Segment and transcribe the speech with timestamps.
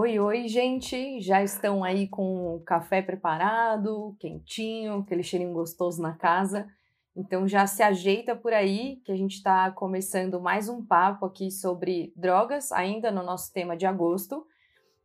[0.00, 1.20] Oi, oi, gente!
[1.20, 6.68] Já estão aí com o café preparado, quentinho, aquele cheirinho gostoso na casa.
[7.16, 11.50] Então já se ajeita por aí que a gente está começando mais um papo aqui
[11.50, 14.46] sobre drogas, ainda no nosso tema de agosto.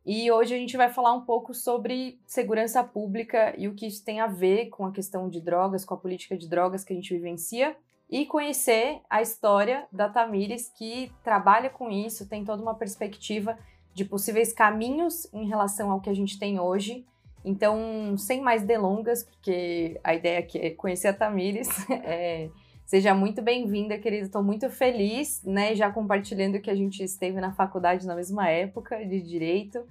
[0.05, 4.05] E hoje a gente vai falar um pouco sobre segurança pública e o que isso
[4.05, 6.96] tem a ver com a questão de drogas, com a política de drogas que a
[6.96, 7.76] gente vivencia.
[8.07, 13.57] E conhecer a história da Tamires, que trabalha com isso, tem toda uma perspectiva
[13.94, 17.06] de possíveis caminhos em relação ao que a gente tem hoje.
[17.46, 22.50] Então, sem mais delongas, porque a ideia aqui é conhecer a Tamires, é,
[22.86, 24.26] seja muito bem-vinda, querida.
[24.26, 25.76] Estou muito feliz, né?
[25.76, 29.85] Já compartilhando que a gente esteve na faculdade na mesma época de direito.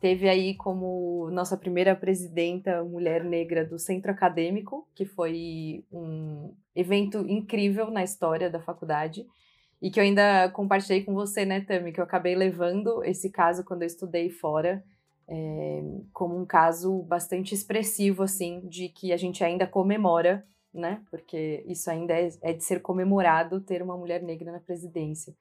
[0.00, 7.18] Teve aí como nossa primeira presidenta mulher negra do centro acadêmico, que foi um evento
[7.28, 9.26] incrível na história da faculdade
[9.82, 13.64] e que eu ainda compartilhei com você, né, Tami, que eu acabei levando esse caso
[13.64, 14.84] quando eu estudei fora,
[15.28, 21.64] é, como um caso bastante expressivo, assim, de que a gente ainda comemora, né, porque
[21.66, 25.34] isso ainda é, é de ser comemorado ter uma mulher negra na presidência.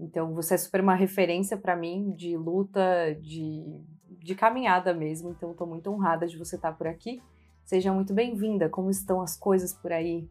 [0.00, 3.62] Então, você é super uma referência para mim de luta, de,
[4.08, 5.30] de caminhada mesmo.
[5.30, 7.22] Então, estou muito honrada de você estar por aqui.
[7.62, 8.68] Seja muito bem-vinda.
[8.68, 10.28] Como estão as coisas por aí?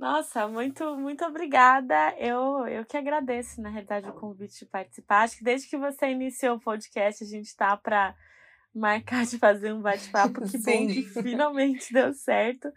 [0.00, 2.16] Nossa, muito, muito obrigada.
[2.16, 5.24] Eu, eu que agradeço, na realidade, o convite de participar.
[5.24, 8.16] Acho que desde que você iniciou o podcast, a gente está para
[8.74, 10.40] marcar de fazer um bate-papo.
[10.48, 12.72] Que bom que finalmente deu certo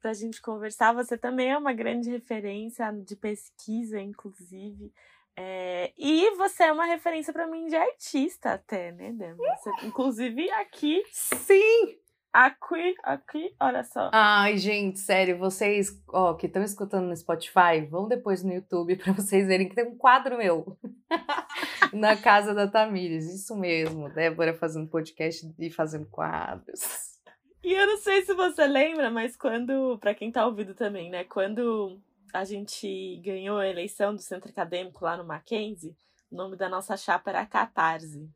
[0.00, 0.92] para a gente conversar.
[0.92, 4.92] Você também é uma grande referência de pesquisa, inclusive.
[5.36, 9.56] É, e você é uma referência para mim de artista até, né, Débora?
[9.56, 11.02] Você, inclusive aqui.
[11.10, 11.98] Sim!
[12.32, 14.08] Aqui, aqui, olha só.
[14.12, 19.12] Ai, gente, sério, vocês ó, que estão escutando no Spotify, vão depois no YouTube para
[19.12, 20.78] vocês verem que tem um quadro meu
[21.92, 23.26] na casa da Tamires.
[23.26, 27.18] Isso mesmo, Débora fazendo podcast e fazendo quadros.
[27.64, 31.24] E eu não sei se você lembra, mas quando, para quem tá ouvindo também, né,
[31.24, 32.00] quando
[32.32, 35.96] a gente ganhou a eleição do centro acadêmico lá no Mackenzie,
[36.30, 38.30] o nome da nossa chapa era Catarse.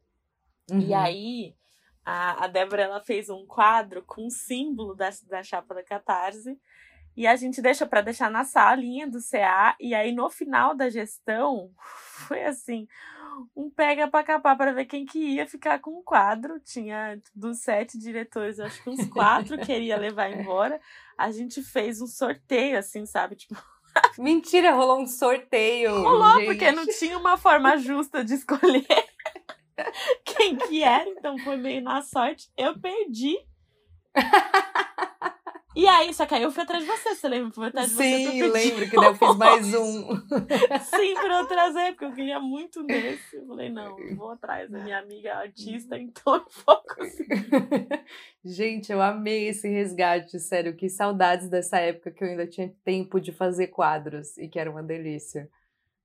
[0.68, 0.80] Uhum.
[0.80, 1.54] E aí
[2.04, 6.58] a, a Débora ela fez um quadro com o símbolo da, da chapa da Catarse.
[7.16, 9.76] E a gente deixa para deixar na salinha do CA.
[9.78, 11.70] E aí, no final da gestão,
[12.26, 12.88] foi assim:
[13.54, 16.60] um pega para capar para ver quem que ia ficar com o quadro.
[16.60, 20.80] Tinha dos sete diretores, acho que uns quatro queria levar embora.
[21.16, 23.36] A gente fez um sorteio, assim, sabe?
[23.36, 23.56] Tipo.
[24.18, 26.02] Mentira, rolou um sorteio.
[26.02, 26.46] Rolou, gente.
[26.46, 28.84] porque não tinha uma forma justa de escolher.
[30.24, 32.50] quem que era, então foi meio na sorte.
[32.56, 33.36] Eu perdi.
[35.76, 37.50] E aí, só que aí eu fui atrás de você, você lembra?
[37.50, 38.30] Fui atrás de Sim, você.
[38.30, 40.16] Sim, lembro que daí eu fiz mais um.
[40.84, 43.36] Sim, pra eu trazer, porque eu queria muito nesse.
[43.36, 48.04] Eu falei, não, eu vou atrás da minha amiga artista, então eu vou conseguir.
[48.44, 50.76] Gente, eu amei esse resgate, sério.
[50.76, 54.70] Que saudades dessa época que eu ainda tinha tempo de fazer quadros e que era
[54.70, 55.50] uma delícia.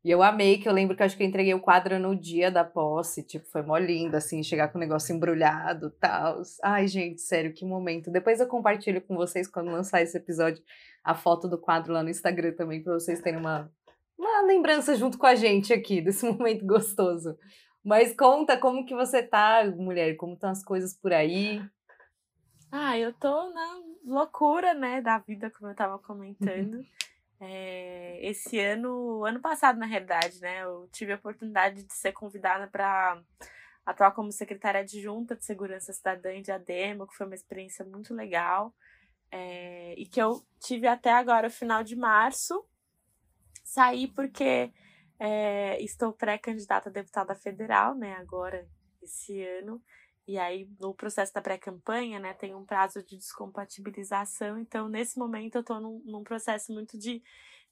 [0.03, 2.15] E eu amei, que eu lembro que eu acho que eu entreguei o quadro no
[2.15, 6.41] dia da posse, tipo, foi mó lindo, assim, chegar com o negócio embrulhado e tal.
[6.63, 8.09] Ai, gente, sério, que momento.
[8.09, 10.63] Depois eu compartilho com vocês, quando lançar esse episódio,
[11.03, 13.69] a foto do quadro lá no Instagram também, pra vocês terem uma,
[14.17, 17.37] uma lembrança junto com a gente aqui, desse momento gostoso.
[17.83, 21.61] Mas conta como que você tá, mulher, como estão as coisas por aí.
[22.71, 26.85] Ah, eu tô na loucura, né, da vida, como eu tava comentando.
[27.41, 32.67] É, esse ano, ano passado, na realidade, né, eu tive a oportunidade de ser convidada
[32.67, 33.21] para
[33.85, 38.73] atuar como secretária adjunta de Segurança Cidadã de ADEMO, que foi uma experiência muito legal.
[39.31, 42.65] É, e que eu tive até agora, o final de março.
[43.63, 44.71] Saí porque
[45.19, 48.67] é, estou pré-candidata a deputada federal, né, agora,
[49.01, 49.81] esse ano.
[50.29, 54.59] E aí, no processo da pré-campanha, né, tem um prazo de descompatibilização.
[54.59, 57.23] Então, nesse momento, eu estou num, num, processo muito de,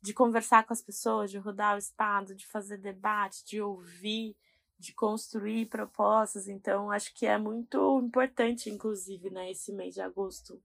[0.01, 4.35] de conversar com as pessoas, de rodar o estado, de fazer debate, de ouvir,
[4.79, 6.47] de construir propostas.
[6.47, 10.59] Então, acho que é muito importante, inclusive, né, esse mês de agosto,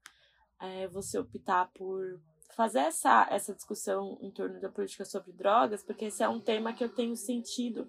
[0.58, 2.18] é, você optar por
[2.56, 6.72] fazer essa, essa discussão em torno da política sobre drogas, porque esse é um tema
[6.72, 7.86] que eu tenho sentido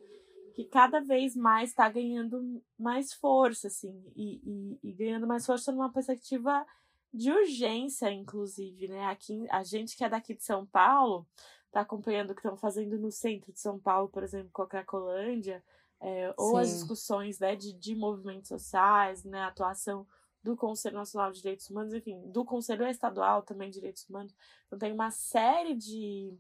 [0.53, 5.71] que cada vez mais está ganhando mais força, assim, e, e, e, ganhando mais força
[5.71, 6.65] numa perspectiva
[7.11, 9.05] de urgência, inclusive, né?
[9.07, 11.27] Aqui, a gente que é daqui de São Paulo
[11.65, 14.67] está acompanhando o que estão fazendo no centro de São Paulo, por exemplo, com a
[14.67, 15.63] Cracolândia,
[15.99, 16.57] é, ou Sim.
[16.59, 20.05] as discussões né, de, de movimentos sociais, né, atuação
[20.43, 24.35] do Conselho Nacional de Direitos Humanos, enfim, do Conselho Estadual também de Direitos Humanos.
[24.67, 26.37] Então tem uma série de,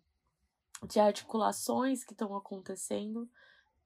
[0.87, 3.27] de articulações que estão acontecendo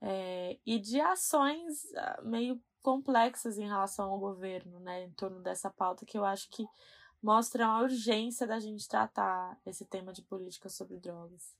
[0.00, 5.70] é, e de ações ah, meio complexas em relação ao governo, né, em torno dessa
[5.70, 6.66] pauta que eu acho que
[7.22, 11.54] mostram a urgência da gente tratar esse tema de política sobre drogas.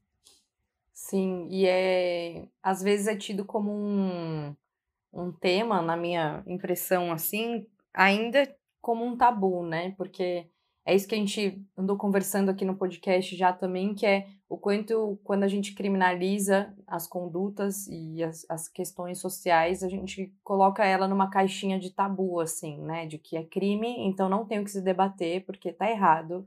[0.92, 4.54] Sim, e é às vezes é tido como um,
[5.12, 9.92] um tema, na minha impressão, assim, ainda como um tabu, né?
[9.96, 10.48] Porque
[10.88, 14.56] é isso que a gente andou conversando aqui no podcast já também, que é o
[14.56, 20.86] quanto quando a gente criminaliza as condutas e as, as questões sociais, a gente coloca
[20.86, 23.04] ela numa caixinha de tabu, assim, né?
[23.04, 26.46] De que é crime, então não tem o que se debater porque tá errado.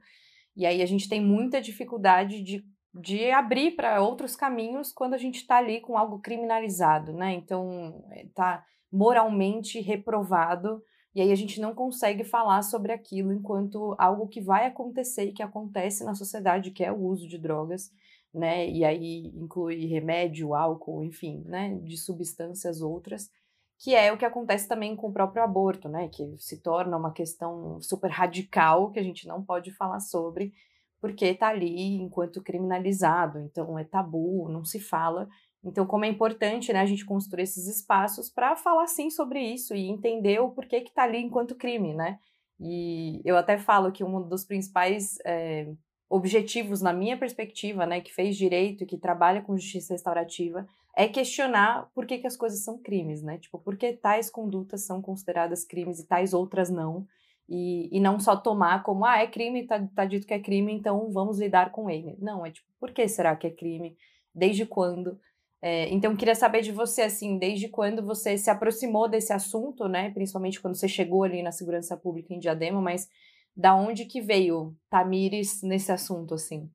[0.55, 5.17] E aí a gente tem muita dificuldade de de abrir para outros caminhos quando a
[5.17, 7.31] gente está ali com algo criminalizado, né?
[7.33, 14.27] Então, está moralmente reprovado e aí a gente não consegue falar sobre aquilo enquanto algo
[14.27, 17.91] que vai acontecer e que acontece na sociedade, que é o uso de drogas,
[18.33, 18.69] né?
[18.69, 21.77] E aí inclui remédio, álcool, enfim, né?
[21.83, 23.29] De substâncias outras,
[23.77, 26.07] que é o que acontece também com o próprio aborto, né?
[26.07, 30.53] Que se torna uma questão super radical que a gente não pode falar sobre
[31.01, 35.27] porque está ali enquanto criminalizado, então é tabu, não se fala.
[35.63, 39.75] Então, como é importante né, a gente construir esses espaços para falar sim sobre isso
[39.75, 42.19] e entender o porquê que está ali enquanto crime, né?
[42.59, 45.71] E eu até falo que um dos principais é,
[46.09, 51.07] objetivos, na minha perspectiva, né, que fez direito e que trabalha com justiça restaurativa, é
[51.07, 53.37] questionar por que, que as coisas são crimes, né?
[53.37, 57.07] Tipo, por que tais condutas são consideradas crimes e tais outras não?
[57.47, 60.73] E, e não só tomar como, ah, é crime, tá, tá dito que é crime,
[60.73, 62.17] então vamos lidar com ele.
[62.19, 63.97] Não, é tipo, por que será que é crime?
[64.35, 65.19] Desde quando?
[65.61, 70.09] É, então, queria saber de você, assim, desde quando você se aproximou desse assunto, né?
[70.11, 73.07] Principalmente quando você chegou ali na segurança pública em Diadema, mas
[73.55, 76.69] da onde que veio Tamires nesse assunto, assim?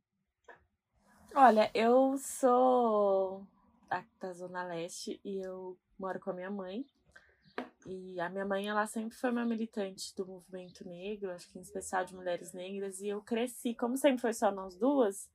[1.35, 3.43] Olha, eu sou
[4.21, 6.85] da Zona Leste e eu moro com a minha mãe.
[7.87, 11.63] E a minha mãe, ela sempre foi uma militante do movimento negro, acho que em
[11.63, 15.31] especial de mulheres negras, e eu cresci, como sempre foi só nós duas,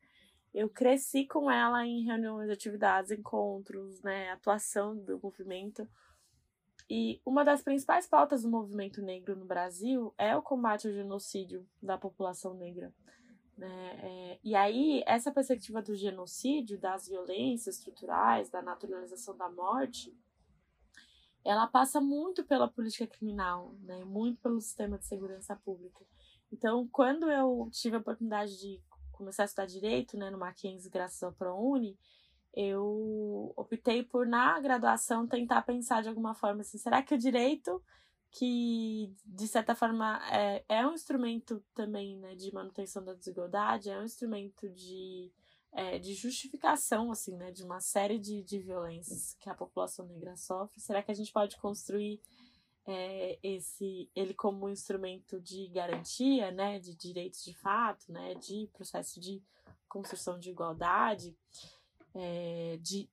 [0.53, 5.87] eu cresci com ela em reuniões, atividades, encontros, né, atuação do movimento.
[6.89, 11.65] E uma das principais pautas do movimento negro no Brasil é o combate ao genocídio
[11.81, 12.93] da população negra.
[13.57, 13.99] Né?
[14.03, 20.13] É, e aí, essa perspectiva do genocídio, das violências estruturais, da naturalização da morte,
[21.45, 24.03] ela passa muito pela política criminal, né?
[24.03, 26.05] muito pelo sistema de segurança pública.
[26.51, 28.81] Então, quando eu tive a oportunidade de
[29.21, 31.95] começar a estudar direito, né, no Mackenzie, graças ao ProUni,
[32.53, 37.81] eu optei por, na graduação, tentar pensar de alguma forma assim: será que o direito,
[38.31, 43.99] que de certa forma é, é um instrumento também né, de manutenção da desigualdade, é
[43.99, 45.31] um instrumento de
[45.73, 50.35] é, de justificação, assim, né, de uma série de, de violências que a população negra
[50.35, 50.81] sofre.
[50.81, 52.19] Será que a gente pode construir
[52.85, 58.69] é, esse ele como um instrumento de garantia, né, de direitos de fato, né, de
[58.73, 59.41] processo de
[59.87, 61.35] construção de igualdade,
[62.15, 63.09] é, de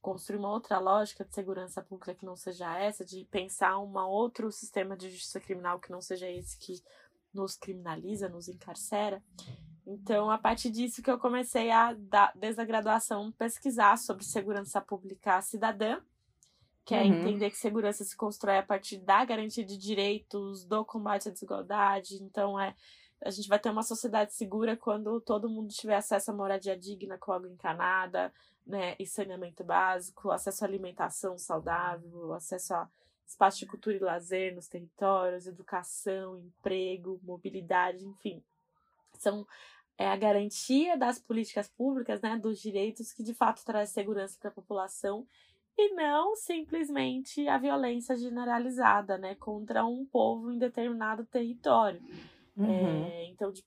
[0.00, 4.52] construir uma outra lógica de segurança pública que não seja essa, de pensar um outro
[4.52, 6.82] sistema de justiça criminal que não seja esse que
[7.32, 9.22] nos criminaliza, nos encarcera.
[9.86, 11.94] Então, a partir disso que eu comecei a,
[12.34, 16.00] desde a graduação, pesquisar sobre segurança pública cidadã,
[16.84, 17.20] que é uhum.
[17.20, 22.22] entender que segurança se constrói a partir da garantia de direitos, do combate à desigualdade.
[22.22, 22.74] Então, é
[23.24, 27.16] a gente vai ter uma sociedade segura quando todo mundo tiver acesso a moradia digna
[27.16, 28.30] com água encanada,
[28.66, 32.88] né, e saneamento básico, acesso à alimentação saudável, acesso a
[33.26, 38.42] espaço de cultura e lazer nos territórios, educação, emprego, mobilidade, enfim.
[39.18, 39.46] São
[39.96, 44.50] é a garantia das políticas públicas, né, dos direitos que de fato traz segurança para
[44.50, 45.26] a população
[45.76, 52.00] e não simplesmente a violência generalizada, né, contra um povo em determinado território.
[52.56, 53.04] Uhum.
[53.06, 53.64] É, então, de,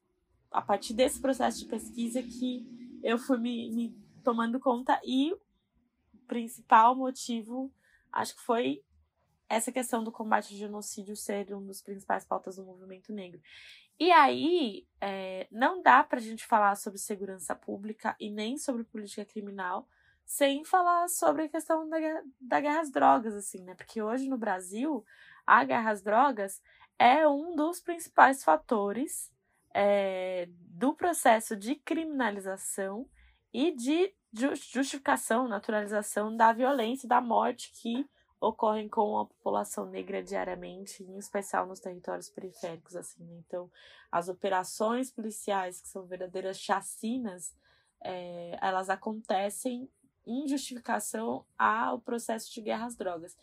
[0.52, 2.66] a partir desse processo de pesquisa que
[3.04, 5.40] eu fui me, me tomando conta e o
[6.28, 7.72] principal motivo,
[8.12, 8.82] acho que foi
[9.50, 13.42] essa questão do combate ao genocídio ser um dos principais pautas do movimento negro.
[14.00, 18.84] E aí, é, não dá para a gente falar sobre segurança pública e nem sobre
[18.84, 19.88] política criminal
[20.28, 21.98] sem falar sobre a questão da,
[22.40, 23.74] da guerra às drogas, assim, né?
[23.76, 25.06] Porque hoje no Brasil,
[25.46, 26.62] a guerra às drogas
[27.00, 29.32] é um dos principais fatores
[29.74, 33.08] é, do processo de criminalização
[33.54, 38.06] e de justificação, naturalização da violência da morte que
[38.40, 43.24] ocorrem com a população negra diariamente, em especial nos territórios periféricos, assim.
[43.24, 43.42] Né?
[43.48, 43.72] Então,
[44.12, 47.56] as operações policiais, que são verdadeiras chacinas,
[48.04, 49.90] é, elas acontecem
[50.28, 53.36] em justificação ao processo de guerra às drogas.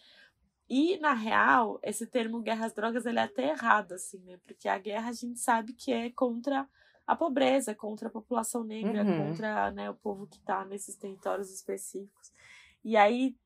[0.68, 4.38] E, na real, esse termo guerra às drogas ele é até errado, assim, né?
[4.46, 6.68] Porque a guerra a gente sabe que é contra
[7.06, 9.28] a pobreza, contra a população negra, uhum.
[9.28, 12.32] contra né, o povo que está nesses territórios específicos.
[12.82, 13.36] E aí,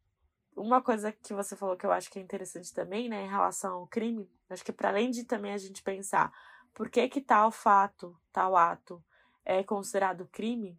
[0.56, 3.74] uma coisa que você falou que eu acho que é interessante também, né, em relação
[3.74, 6.32] ao crime, acho que para além de também a gente pensar
[6.72, 9.02] por que que tal fato, tal ato
[9.44, 10.78] é considerado crime,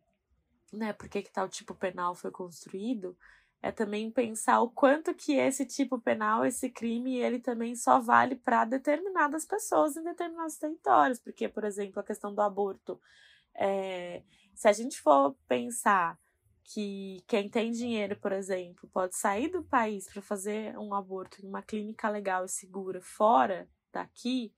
[0.71, 3.17] né, por que que tal tipo penal foi construído,
[3.61, 8.35] é também pensar o quanto que esse tipo penal, esse crime, ele também só vale
[8.35, 11.19] para determinadas pessoas em determinados territórios.
[11.19, 12.99] Porque, por exemplo, a questão do aborto.
[13.53, 14.23] É,
[14.55, 16.17] se a gente for pensar
[16.63, 21.47] que quem tem dinheiro, por exemplo, pode sair do país para fazer um aborto em
[21.47, 24.53] uma clínica legal e segura fora daqui,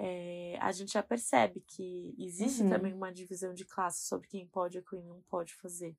[0.00, 2.70] é, a gente já percebe que existe uhum.
[2.70, 5.96] também uma divisão de classe sobre quem pode e quem não pode fazer.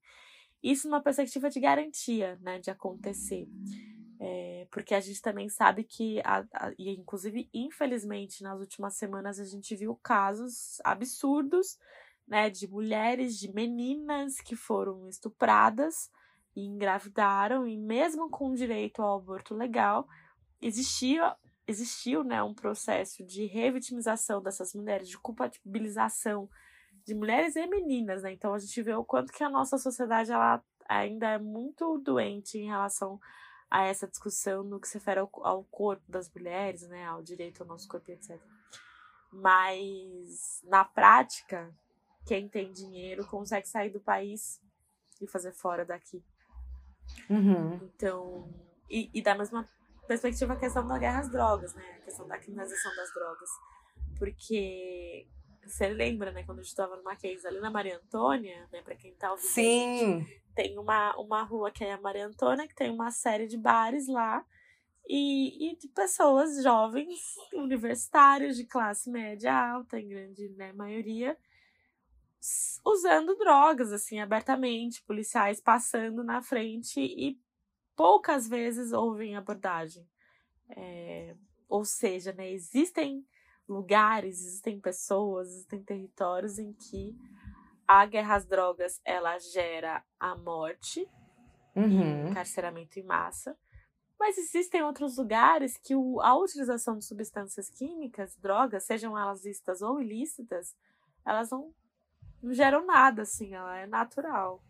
[0.62, 3.46] Isso numa perspectiva de garantia, né, de acontecer.
[4.18, 9.38] É, porque a gente também sabe que, a, a, e inclusive, infelizmente, nas últimas semanas
[9.38, 11.78] a gente viu casos absurdos,
[12.26, 16.10] né, de mulheres, de meninas que foram estupradas
[16.56, 20.06] e engravidaram, e mesmo com direito ao aborto legal,
[20.60, 21.34] existia,
[21.70, 26.48] existiu, né, um processo de revitimização dessas mulheres, de culpabilização
[27.04, 28.32] de mulheres e meninas, né?
[28.32, 32.58] Então a gente vê o quanto que a nossa sociedade ela ainda é muito doente
[32.58, 33.20] em relação
[33.70, 37.06] a essa discussão no que se refere ao, ao corpo das mulheres, né?
[37.06, 38.38] Ao direito ao nosso corpo, etc.
[39.32, 41.72] Mas na prática,
[42.26, 44.60] quem tem dinheiro consegue sair do país
[45.20, 46.22] e fazer fora daqui.
[47.28, 47.76] Uhum.
[47.94, 48.52] Então,
[48.88, 49.68] e, e da mesma
[50.10, 51.98] perspectiva a questão da guerra às drogas, né?
[52.00, 53.48] A questão da criminalização das drogas.
[54.18, 55.28] Porque
[55.64, 58.96] você lembra, né, quando a gente estava no Mackenzie, ali na Maria Antônia, né, para
[58.96, 59.46] quem tá ouvindo.
[59.46, 60.26] Sim.
[60.52, 64.08] tem uma, uma rua que é a Maria Antônia, que tem uma série de bares
[64.08, 64.44] lá.
[65.08, 67.20] E, e de pessoas jovens,
[67.52, 71.36] universitários, de classe média alta, em grande né, maioria,
[72.84, 77.38] usando drogas, assim, abertamente, policiais passando na frente e
[78.00, 80.08] poucas vezes ouvem abordagem.
[80.70, 81.36] É,
[81.68, 83.26] ou seja, né, existem
[83.68, 87.14] lugares, existem pessoas, existem territórios em que
[87.86, 91.06] a guerra às drogas ela gera a morte
[91.76, 92.24] uhum.
[92.26, 93.54] e encarceramento em massa.
[94.18, 100.00] Mas existem outros lugares que a utilização de substâncias químicas, drogas, sejam elas lícitas ou
[100.00, 100.74] ilícitas,
[101.22, 101.70] elas não,
[102.42, 104.64] não geram nada, assim, ela é natural.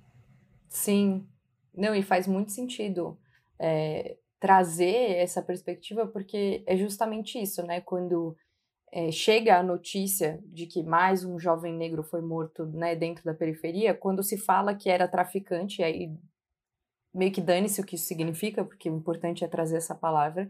[0.69, 1.29] Sim.
[1.75, 3.19] Não, e faz muito sentido
[3.59, 7.81] é, trazer essa perspectiva, porque é justamente isso, né?
[7.81, 8.37] Quando
[8.93, 13.35] é, chega a notícia de que mais um jovem negro foi morto né, dentro da
[13.35, 16.13] periferia, quando se fala que era traficante, aí
[17.15, 20.49] meio que dane-se o que isso significa, porque o importante é trazer essa palavra.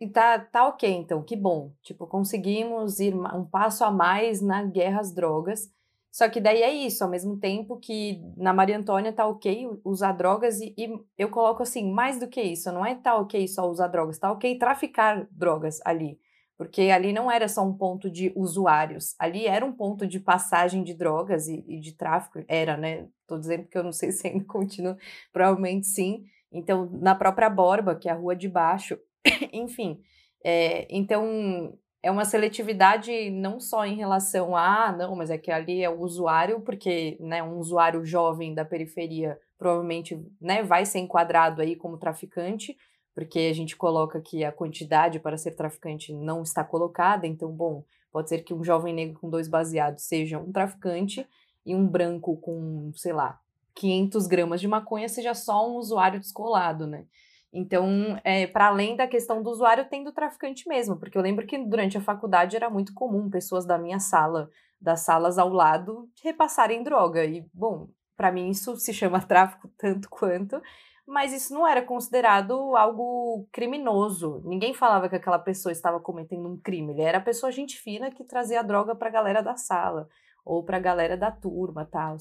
[0.00, 1.72] E tá, tá ok, então, que bom.
[1.82, 5.70] Tipo, conseguimos ir um passo a mais na guerra às drogas.
[6.12, 10.12] Só que daí é isso, ao mesmo tempo que na Maria Antônia tá ok usar
[10.12, 10.88] drogas, e, e
[11.18, 14.30] eu coloco assim, mais do que isso, não é tá ok só usar drogas, tá
[14.30, 16.18] ok traficar drogas ali
[16.62, 20.84] porque ali não era só um ponto de usuários, ali era um ponto de passagem
[20.84, 23.08] de drogas e, e de tráfico, era, né?
[23.26, 24.96] Tô dizendo que eu não sei se ainda continua,
[25.32, 26.24] provavelmente sim.
[26.52, 28.96] Então, na própria Borba, que é a rua de baixo,
[29.52, 30.00] enfim.
[30.44, 35.82] É, então, é uma seletividade não só em relação a, não, mas é que ali
[35.84, 41.62] é o usuário, porque né, um usuário jovem da periferia provavelmente né, vai ser enquadrado
[41.62, 42.76] aí como traficante,
[43.14, 47.84] porque a gente coloca que a quantidade para ser traficante não está colocada, então, bom,
[48.10, 51.24] pode ser que um jovem negro com dois baseados seja um traficante
[51.64, 53.38] e um branco com, sei lá,
[53.74, 57.04] 500 gramas de maconha seja só um usuário descolado, né?
[57.52, 61.46] Então, é, para além da questão do usuário, tem do traficante mesmo, porque eu lembro
[61.46, 64.48] que durante a faculdade era muito comum pessoas da minha sala,
[64.80, 67.24] das salas ao lado, repassarem droga.
[67.24, 70.62] E, bom, para mim isso se chama tráfico tanto quanto,
[71.06, 74.42] mas isso não era considerado algo criminoso.
[74.46, 76.92] Ninguém falava que aquela pessoa estava cometendo um crime.
[76.92, 80.08] Ele era a pessoa gente fina que trazia a droga para a galera da sala
[80.44, 82.16] ou para a galera da turma, tal.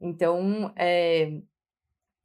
[0.00, 1.40] Então, é,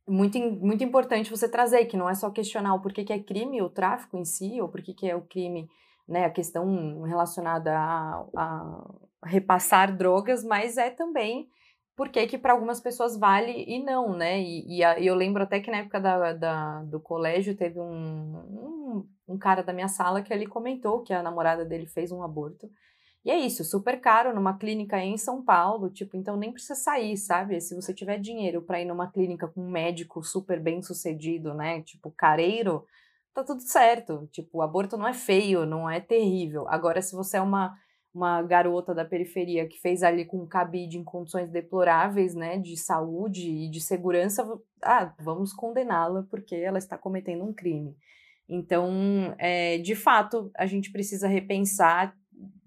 [0.08, 3.62] muito, muito importante você trazer, que não é só questionar o porquê que é crime
[3.62, 5.70] o tráfico em si, ou porquê que é o crime,
[6.08, 8.86] né, a questão relacionada a, a
[9.24, 11.50] repassar drogas, mas é também
[11.96, 14.42] porque que para algumas pessoas vale e não, né?
[14.42, 17.86] E, e, a, eu lembro até que na época da, da do colégio teve um,
[17.86, 22.22] um, um, cara da minha sala que ele comentou que a namorada dele fez um
[22.22, 22.70] aborto.
[23.26, 27.18] E é isso, super caro numa clínica em São Paulo, tipo, então nem precisa sair,
[27.18, 27.60] sabe?
[27.60, 31.82] Se você tiver dinheiro para ir numa clínica com um médico super bem sucedido, né?
[31.82, 32.86] Tipo, careiro,
[33.34, 34.30] tá tudo certo.
[34.32, 36.68] Tipo, aborto não é feio, não é terrível.
[36.70, 37.76] Agora, se você é uma
[38.16, 43.46] uma garota da periferia que fez ali com cabide em condições deploráveis, né, de saúde
[43.50, 44.48] e de segurança,
[44.82, 47.94] ah, vamos condená-la porque ela está cometendo um crime.
[48.48, 52.16] Então, é, de fato, a gente precisa repensar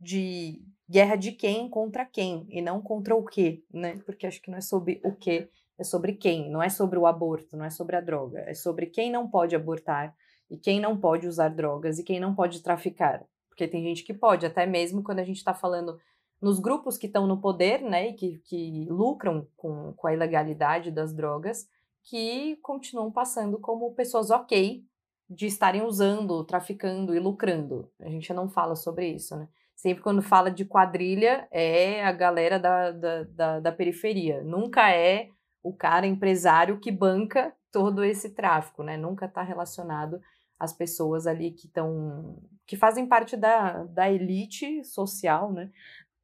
[0.01, 3.99] de guerra de quem contra quem e não contra o quê, né?
[4.07, 7.07] Porque acho que não é sobre o quê, é sobre quem, não é sobre o
[7.07, 10.15] aborto, não é sobre a droga, é sobre quem não pode abortar
[10.51, 13.25] e quem não pode usar drogas e quem não pode traficar.
[13.49, 15.99] Porque tem gente que pode, até mesmo quando a gente está falando
[16.41, 20.91] nos grupos que estão no poder, né, e que, que lucram com, com a ilegalidade
[20.91, 21.67] das drogas,
[22.05, 24.85] que continuam passando como pessoas ok
[25.29, 27.91] de estarem usando, traficando e lucrando.
[28.01, 29.49] A gente não fala sobre isso, né?
[29.75, 34.43] Sempre quando fala de quadrilha, é a galera da, da, da, da periferia.
[34.43, 35.29] Nunca é
[35.63, 38.97] o cara empresário que banca todo esse tráfico, né?
[38.97, 40.21] Nunca está relacionado
[40.59, 45.71] às pessoas ali que estão que fazem parte da, da elite social, né?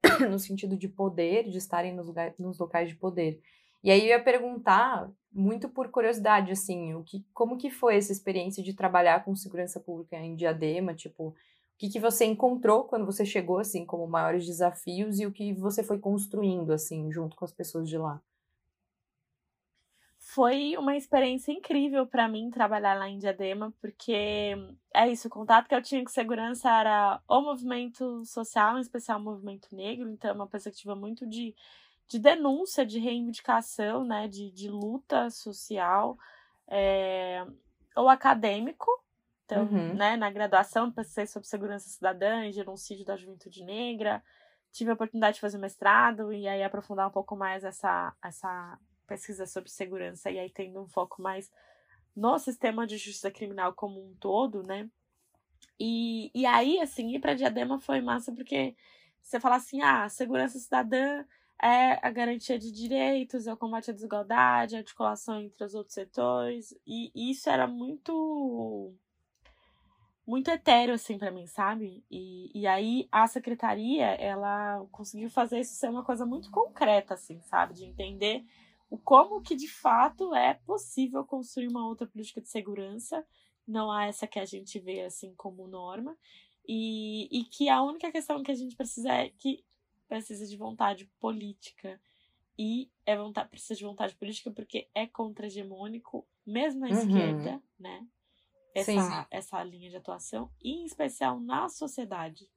[0.31, 3.41] no sentido de poder, de estarem nos, lugar, nos locais de poder.
[3.85, 8.13] E aí eu ia perguntar, muito por curiosidade, assim, o que, como que foi essa
[8.13, 11.35] experiência de trabalhar com segurança pública em Diadema, tipo, o
[11.77, 15.83] que, que você encontrou quando você chegou, assim, como maiores desafios e o que você
[15.83, 18.23] foi construindo, assim, junto com as pessoas de lá?
[20.35, 24.57] foi uma experiência incrível para mim trabalhar lá em Diadema, porque
[24.93, 29.21] é isso, o contato que eu tinha com segurança era o movimento social, em especial
[29.21, 31.55] o movimento negro, então é uma perspectiva muito de,
[32.09, 36.19] de denúncia, de reivindicação, né, de, de luta social,
[36.69, 37.45] é,
[37.97, 38.91] ou acadêmico,
[39.45, 39.95] então, uhum.
[39.95, 44.23] né, na graduação pensei sobre segurança cidadã e genocídio da juventude negra,
[44.73, 49.47] tive a oportunidade de fazer mestrado e aí aprofundar um pouco mais essa, essa pesquisa
[49.47, 51.51] sobre segurança e aí tendo um foco mais
[52.17, 54.89] no sistema de justiça criminal como um todo, né?
[55.79, 58.77] E, e aí, assim, ir para Diadema foi massa porque
[59.21, 61.25] você fala assim: ah, segurança cidadã
[61.63, 65.95] é a garantia de direitos, é o combate à desigualdade, a articulação entre os outros
[65.95, 68.93] setores, e, isso era muito
[70.27, 72.03] muito etéreo, assim, para mim, sabe?
[72.11, 77.41] E, e aí a secretaria, ela conseguiu fazer isso ser uma coisa muito concreta, assim,
[77.43, 77.75] sabe?
[77.75, 78.45] De entender
[78.89, 83.27] o como que de fato é possível construir uma outra política de segurança,
[83.67, 86.17] não há essa que a gente vê assim como norma,
[86.67, 89.65] e, e que a única questão que a gente precisa é que
[90.09, 92.01] precisa de vontade política
[92.59, 96.93] e é vontade, precisa de vontade política porque é contra-hegemônico, mesmo na uhum.
[96.93, 98.07] esquerda, né?
[98.75, 99.27] Essa, Sim.
[99.31, 102.49] essa linha de atuação, e em especial na sociedade.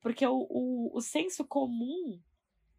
[0.00, 2.20] Porque o, o, o senso comum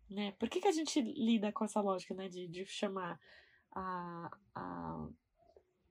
[0.10, 0.34] né?
[0.40, 2.30] Por que, que a gente lida com essa lógica, né?
[2.30, 3.20] De, de chamar
[3.72, 5.08] a, a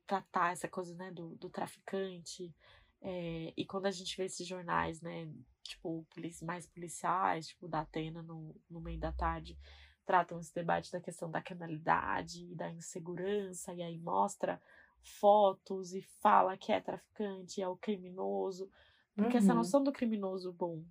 [0.06, 1.10] tratar essa coisa, né?
[1.10, 2.54] Do, do traficante.
[3.02, 5.28] É, e quando a gente vê esses jornais, né?
[5.62, 6.06] Tipo,
[6.42, 9.58] mais policiais, tipo, da Atena no, no meio da tarde,
[10.04, 14.60] tratam esse debate da questão da criminalidade e da insegurança, e aí mostra
[15.02, 18.70] fotos e fala que é traficante, é o criminoso.
[19.14, 19.42] Porque uhum.
[19.42, 20.84] essa noção do criminoso bom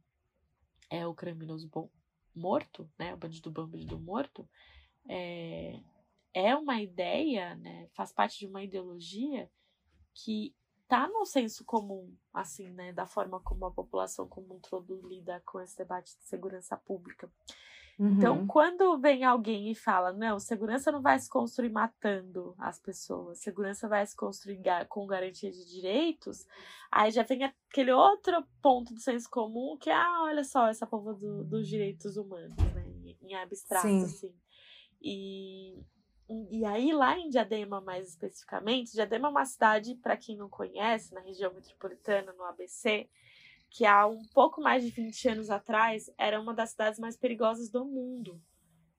[0.89, 1.89] é o criminoso bom
[2.35, 4.47] morto, né, o bandido bom, o bandido morto,
[5.07, 5.79] é,
[6.33, 9.49] é uma ideia, né, faz parte de uma ideologia
[10.13, 10.53] que
[10.87, 15.41] tá no senso comum, assim, né, da forma como a população como um todo lida
[15.45, 17.29] com esse debate de segurança pública.
[17.97, 18.13] Então, uhum.
[18.17, 23.39] Então, quando vem alguém e fala, não, segurança não vai se construir matando as pessoas,
[23.39, 26.45] segurança vai se construir com garantia de direitos,
[26.91, 30.85] aí já vem aquele outro ponto do senso comum que é, ah, olha só, essa
[30.85, 32.85] povo do, dos direitos humanos, né,
[33.21, 34.03] em abstrato, Sim.
[34.03, 34.35] assim.
[35.01, 35.79] E,
[36.27, 41.13] e aí, lá em Diadema, mais especificamente, Diadema é uma cidade, para quem não conhece,
[41.13, 43.07] na região metropolitana, no ABC,
[43.69, 47.69] que há um pouco mais de 20 anos atrás era uma das cidades mais perigosas
[47.69, 48.41] do mundo.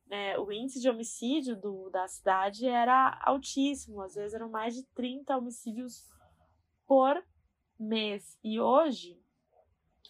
[0.06, 0.38] Né?
[0.38, 5.36] O índice de homicídio do, da cidade era altíssimo, às vezes eram mais de 30
[5.36, 6.08] homicídios
[6.86, 7.20] por
[7.78, 8.38] mês.
[8.44, 9.20] E hoje,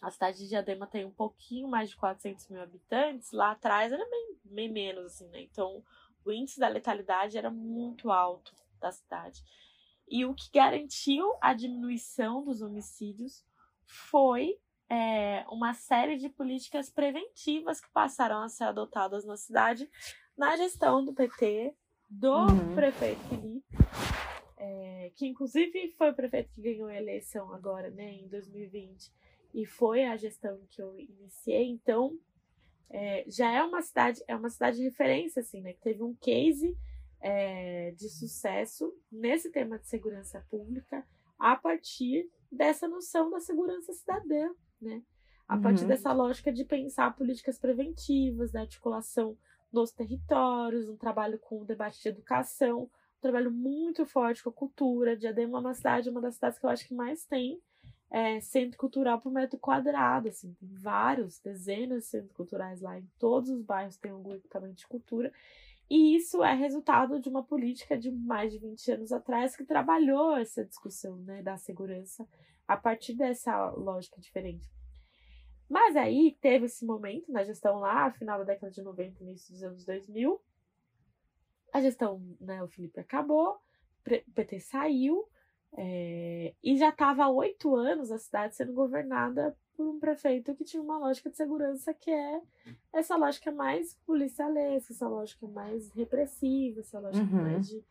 [0.01, 4.07] a cidade de Diadema tem um pouquinho mais de 400 mil habitantes, lá atrás era
[4.07, 5.41] bem, bem menos, assim, né?
[5.41, 5.83] Então,
[6.27, 8.53] o índice da letalidade era muito alto.
[8.79, 9.43] da cidade.
[10.07, 13.43] E o que garantiu a diminuição dos homicídios
[13.85, 14.57] foi
[14.89, 19.89] é, uma série de políticas preventivas que passaram a ser adotadas na cidade
[20.37, 21.75] na gestão do PT,
[22.09, 22.75] do uhum.
[22.75, 23.65] prefeito Felipe,
[24.57, 29.11] é, que inclusive foi o prefeito que ganhou a eleição agora, né, em 2020,
[29.53, 31.69] e foi a gestão que eu iniciei.
[31.69, 32.17] Então,
[32.89, 36.15] é, já é uma cidade, é uma cidade de referência, assim, né, que teve um
[36.15, 36.77] case
[37.19, 41.05] é, de sucesso nesse tema de segurança pública
[41.39, 44.49] a partir dessa noção da segurança cidadã,
[44.81, 45.03] né?
[45.47, 45.87] A partir uhum.
[45.87, 49.37] dessa lógica de pensar políticas preventivas, da articulação
[49.71, 54.53] nos territórios, um trabalho com o debate de educação, um trabalho muito forte com a
[54.53, 55.15] cultura.
[55.15, 57.61] Diadema é uma cidade, uma das cidades que eu acho que mais tem
[58.09, 63.07] é, centro cultural por metro quadrado, assim, tem vários, dezenas de centros culturais lá, em
[63.19, 65.31] todos os bairros tem algum equipamento de cultura,
[65.89, 70.35] e isso é resultado de uma política de mais de 20 anos atrás que trabalhou
[70.35, 72.27] essa discussão né, da segurança
[72.67, 74.69] a partir dessa lógica diferente.
[75.69, 79.63] Mas aí teve esse momento na gestão lá, final da década de 90, início dos
[79.63, 80.41] anos 2000.
[81.73, 83.57] A gestão, né, o Felipe acabou,
[84.05, 85.27] o PT saiu,
[85.75, 90.63] é, e já estava há oito anos a cidade sendo governada por um prefeito que
[90.63, 92.41] tinha uma lógica de segurança que é
[92.91, 97.43] essa lógica mais policialesca, essa lógica mais repressiva, essa lógica uhum.
[97.43, 97.83] mais de,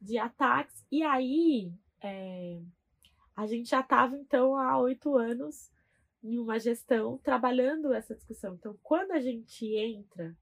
[0.00, 0.86] de ataques.
[0.90, 2.60] E aí é,
[3.36, 5.70] a gente já estava, então, há oito anos
[6.22, 8.54] em uma gestão trabalhando essa discussão.
[8.54, 10.34] Então, quando a gente entra,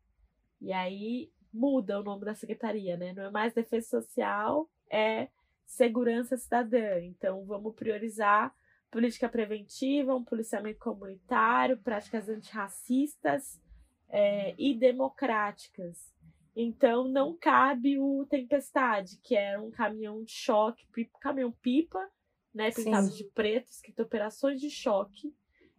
[0.60, 3.12] e aí muda o nome da secretaria, né?
[3.12, 5.28] Não é mais defesa social, é
[5.66, 7.00] segurança cidadã.
[7.00, 8.54] Então, vamos priorizar
[8.90, 13.60] política preventiva, um policiamento comunitário, práticas antirracistas
[14.08, 16.12] é, e democráticas.
[16.54, 20.86] Então, não cabe o Tempestade, que era um caminhão de choque,
[21.18, 22.06] caminhão-pipa,
[22.54, 23.16] né, pintado Sim.
[23.16, 25.34] de preto, escrito Operações de Choque,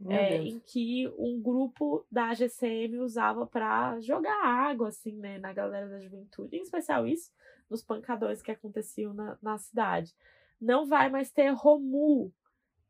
[0.09, 5.87] é, em que um grupo da GCM usava para jogar água, assim, né, na galera
[5.87, 7.31] da juventude, em especial isso,
[7.73, 10.15] nos pancadões que aconteciam na, na cidade.
[10.61, 12.31] Não vai mais ter Romu,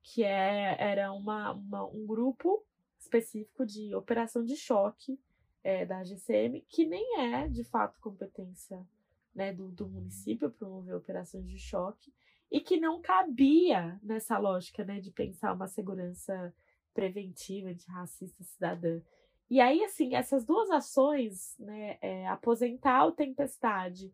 [0.02, 2.66] que é, era uma, uma, um grupo
[3.00, 5.18] específico de operação de choque
[5.64, 8.86] é, da GCM, que nem é de fato competência
[9.34, 12.14] né, do, do município promover operações de choque,
[12.52, 16.54] e que não cabia nessa lógica né, de pensar uma segurança
[16.94, 19.02] preventiva de racista cidadã.
[19.50, 24.14] E aí, assim, essas duas ações, né, é, aposentar o Tempestade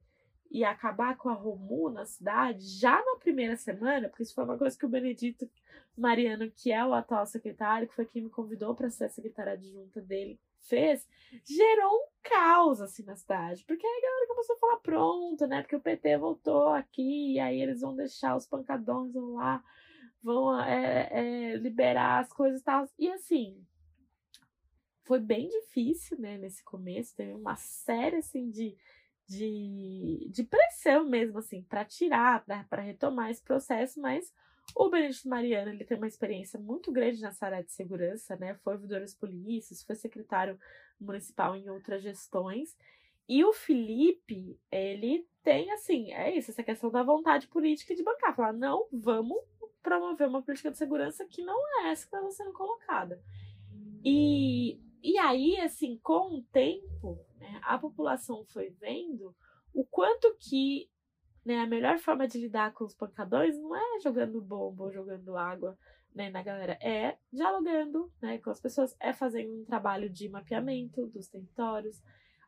[0.51, 4.57] e acabar com a Romu na cidade, já na primeira semana, porque isso foi uma
[4.57, 5.49] coisa que o Benedito
[5.95, 10.01] Mariano, que é o atual secretário, que foi quem me convidou para ser secretária adjunta
[10.01, 11.07] dele, fez,
[11.45, 13.63] gerou um caos assim na cidade.
[13.65, 15.61] Porque aí a galera começou a falar pronto, né?
[15.61, 19.63] Porque o PT voltou aqui, e aí eles vão deixar os pancadões vão lá,
[20.23, 22.87] vão é, é, liberar as coisas e tal.
[22.97, 23.63] E assim,
[25.03, 28.77] foi bem difícil, né, nesse começo, teve uma série assim de
[29.29, 34.33] de, de pressão mesmo, assim, para tirar, para retomar esse processo, mas
[34.75, 38.55] o Benedito Mariano ele tem uma experiência muito grande nessa área de segurança, né?
[38.63, 40.59] Foi ouvidor das polícias, foi secretário
[40.99, 42.75] municipal em outras gestões.
[43.27, 48.35] E o Felipe, ele tem, assim, é isso, essa questão da vontade política de bancar.
[48.35, 49.37] Falar, não, vamos
[49.83, 53.21] promover uma política de segurança que não é essa que está sendo colocada.
[54.03, 59.35] E, e aí, assim, com o tempo, né, a população foi vendo
[59.73, 60.89] o quanto que
[61.45, 65.37] né, a melhor forma de lidar com os pancadões não é jogando bomba ou jogando
[65.37, 65.77] água
[66.13, 71.07] né, na galera, é dialogando né, com as pessoas, é fazendo um trabalho de mapeamento
[71.07, 72.01] dos territórios,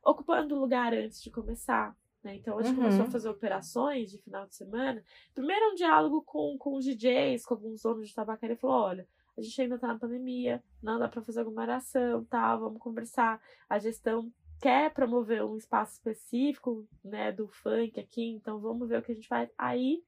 [0.03, 1.95] ocupando lugar antes de começar.
[2.23, 2.35] Né?
[2.35, 2.83] Então, a gente uhum.
[2.83, 5.03] começou a fazer operações de final de semana.
[5.33, 9.07] Primeiro, um diálogo com, com os DJs, com alguns donos de tabacaria, falou: olha,
[9.41, 13.41] a gente ainda tá na pandemia, não dá para fazer aglomeração, tal, vamos conversar.
[13.69, 19.01] A gestão quer promover um espaço específico, né, do funk aqui, então vamos ver o
[19.01, 19.49] que a gente faz.
[19.57, 20.03] Aí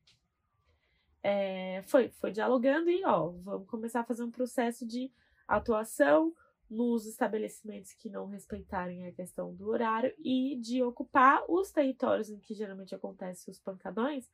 [1.24, 5.12] é, foi, foi dialogando e, ó, vamos começar a fazer um processo de
[5.48, 6.34] atuação
[6.70, 12.40] nos estabelecimentos que não respeitarem a questão do horário e de ocupar os territórios em
[12.40, 14.30] que geralmente acontecem os pancadões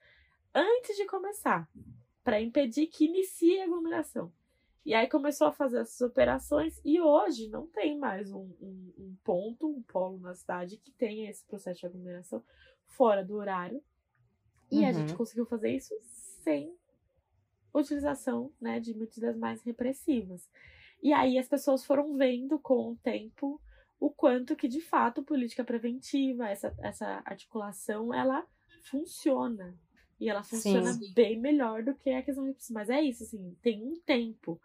[0.54, 1.70] antes de começar,
[2.24, 4.32] para impedir que inicie a aglomeração.
[4.86, 9.15] E aí começou a fazer essas operações e hoje não tem mais um, um, um
[9.24, 12.44] ponto, um polo na cidade que tenha esse processo de aglomeração
[12.88, 13.84] fora do horário.
[14.72, 14.88] E uhum.
[14.88, 15.94] a gente conseguiu fazer isso
[16.44, 16.74] sem
[17.74, 20.50] utilização né, de medidas mais repressivas.
[21.02, 23.62] E aí as pessoas foram vendo com o tempo
[24.00, 28.48] o quanto que de fato política preventiva, essa, essa articulação, ela
[28.84, 29.78] funciona.
[30.20, 31.14] E ela funciona Sim.
[31.14, 32.80] bem melhor do que a questão repressiva.
[32.80, 34.60] Mas é isso, assim, tem um tempo.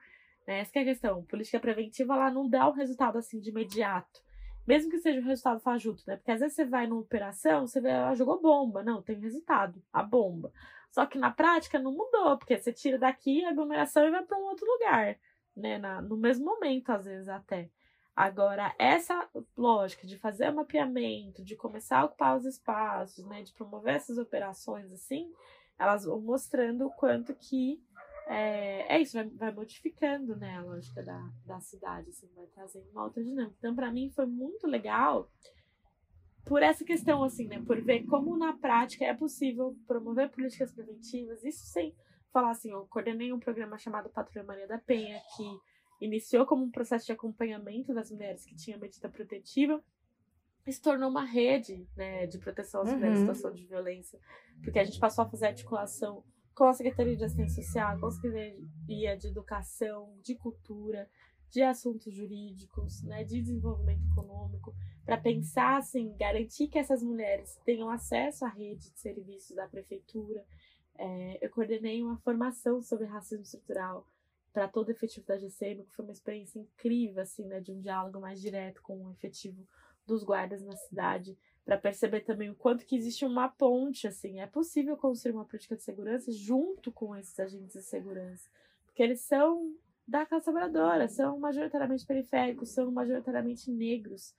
[0.46, 0.60] Né?
[0.60, 1.22] Essa é a questão.
[1.24, 4.22] Política preventiva, ela não dá o um resultado assim de imediato.
[4.66, 6.16] Mesmo que seja um resultado fajuto, né?
[6.16, 8.82] Porque às vezes você vai numa operação, você vê, ela jogou bomba.
[8.82, 10.52] Não, tem resultado, a bomba.
[10.90, 14.38] Só que na prática não mudou, porque você tira daqui a aglomeração e vai para
[14.38, 15.18] um outro lugar,
[15.54, 15.76] né?
[15.78, 17.68] Na, no mesmo momento, às vezes até.
[18.16, 23.52] Agora, essa lógica de fazer o mapeamento, de começar a ocupar os espaços, né, de
[23.52, 25.32] promover essas operações assim,
[25.78, 27.82] elas vão mostrando o quanto que
[28.26, 32.88] é, é isso, vai, vai, modificando né, a lógica da, da cidade, assim, vai trazendo
[32.90, 33.56] uma outra dinâmica.
[33.58, 35.28] Então, para mim, foi muito legal
[36.44, 41.42] por essa questão, assim, né, por ver como na prática é possível promover políticas preventivas,
[41.42, 41.94] isso sem
[42.32, 45.44] falar assim, eu coordenei um programa chamado Patrulha Maria da Penha, que
[46.00, 49.82] iniciou como um processo de acompanhamento das mulheres que tinham medida protetiva
[50.66, 53.34] e se tornou uma rede né, de proteção às mulheres em uhum.
[53.34, 54.18] situação de violência,
[54.62, 58.10] porque a gente passou a fazer articulação com a Secretaria de Assistência Social, com a
[58.10, 61.08] Secretaria de Educação, de Cultura,
[61.50, 67.90] de Assuntos Jurídicos, né, de Desenvolvimento Econômico, para pensar assim, garantir que essas mulheres tenham
[67.90, 70.44] acesso à rede de serviços da prefeitura.
[70.96, 74.06] É, eu coordenei uma formação sobre racismo estrutural
[74.54, 78.20] para todo efetivo da GCM, que foi uma experiência incrível, assim, né, de um diálogo
[78.20, 79.66] mais direto com o efetivo
[80.06, 84.46] dos guardas na cidade, para perceber também o quanto que existe uma ponte, assim, é
[84.46, 88.48] possível construir uma política de segurança junto com esses agentes de segurança,
[88.86, 89.74] porque eles são
[90.06, 94.36] da classe trabalhadora, são majoritariamente periféricos, são majoritariamente negros,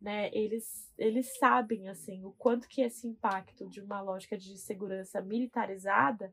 [0.00, 0.30] né?
[0.32, 6.32] Eles eles sabem assim o quanto que esse impacto de uma lógica de segurança militarizada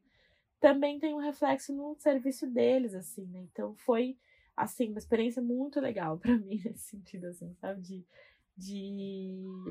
[0.65, 3.45] também tem um reflexo no serviço deles, assim, né?
[3.51, 4.17] Então foi,
[4.57, 7.79] assim, uma experiência muito legal para mim nesse sentido, assim, sabe?
[7.83, 8.05] De,
[8.57, 9.63] de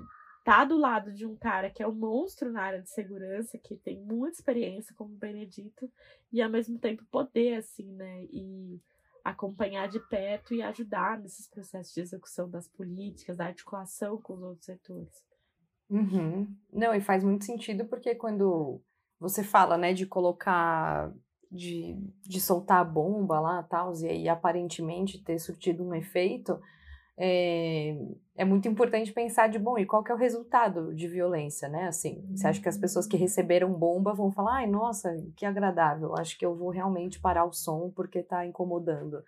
[0.45, 3.75] tá do lado de um cara que é um monstro na área de segurança, que
[3.75, 5.91] tem muita experiência como Benedito,
[6.33, 8.23] e ao mesmo tempo poder, assim, né?
[8.31, 8.81] E
[9.25, 14.43] acompanhar de perto e ajudar nesses processos de execução das políticas, da articulação com os
[14.43, 15.25] outros setores.
[15.91, 16.55] Uhum.
[16.73, 18.81] Não, e faz muito sentido porque quando
[19.19, 21.13] você fala, né, de colocar,
[21.51, 26.59] de, de soltar a bomba lá, tal, e aí aparentemente ter surtido um efeito,
[27.17, 27.97] é,
[28.37, 31.87] é muito importante pensar de, bom, e qual que é o resultado de violência, né,
[31.87, 36.15] assim, você acha que as pessoas que receberam bomba vão falar, ai, nossa, que agradável,
[36.17, 39.23] acho que eu vou realmente parar o som porque tá incomodando,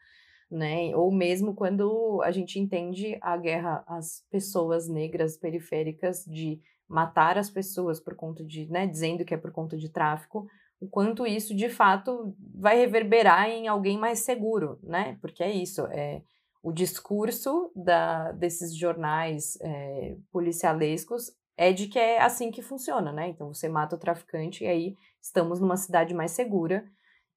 [0.51, 7.37] né, ou mesmo quando a gente entende a guerra às pessoas negras periféricas de matar
[7.38, 10.46] as pessoas por conta de, né, dizendo que é por conta de tráfico,
[10.81, 15.16] o quanto isso de fato vai reverberar em alguém mais seguro, né?
[15.20, 16.22] Porque é isso, é
[16.62, 23.29] o discurso da, desses jornais é, policialescos é de que é assim que funciona, né?
[23.29, 26.85] Então você mata o traficante e aí estamos numa cidade mais segura.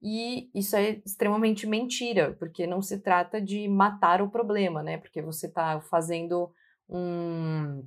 [0.02, 4.98] E isso é extremamente mentira, porque não se trata de matar o problema, né?
[4.98, 6.52] Porque você está fazendo
[6.90, 7.86] um,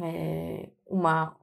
[0.00, 1.36] é, uma,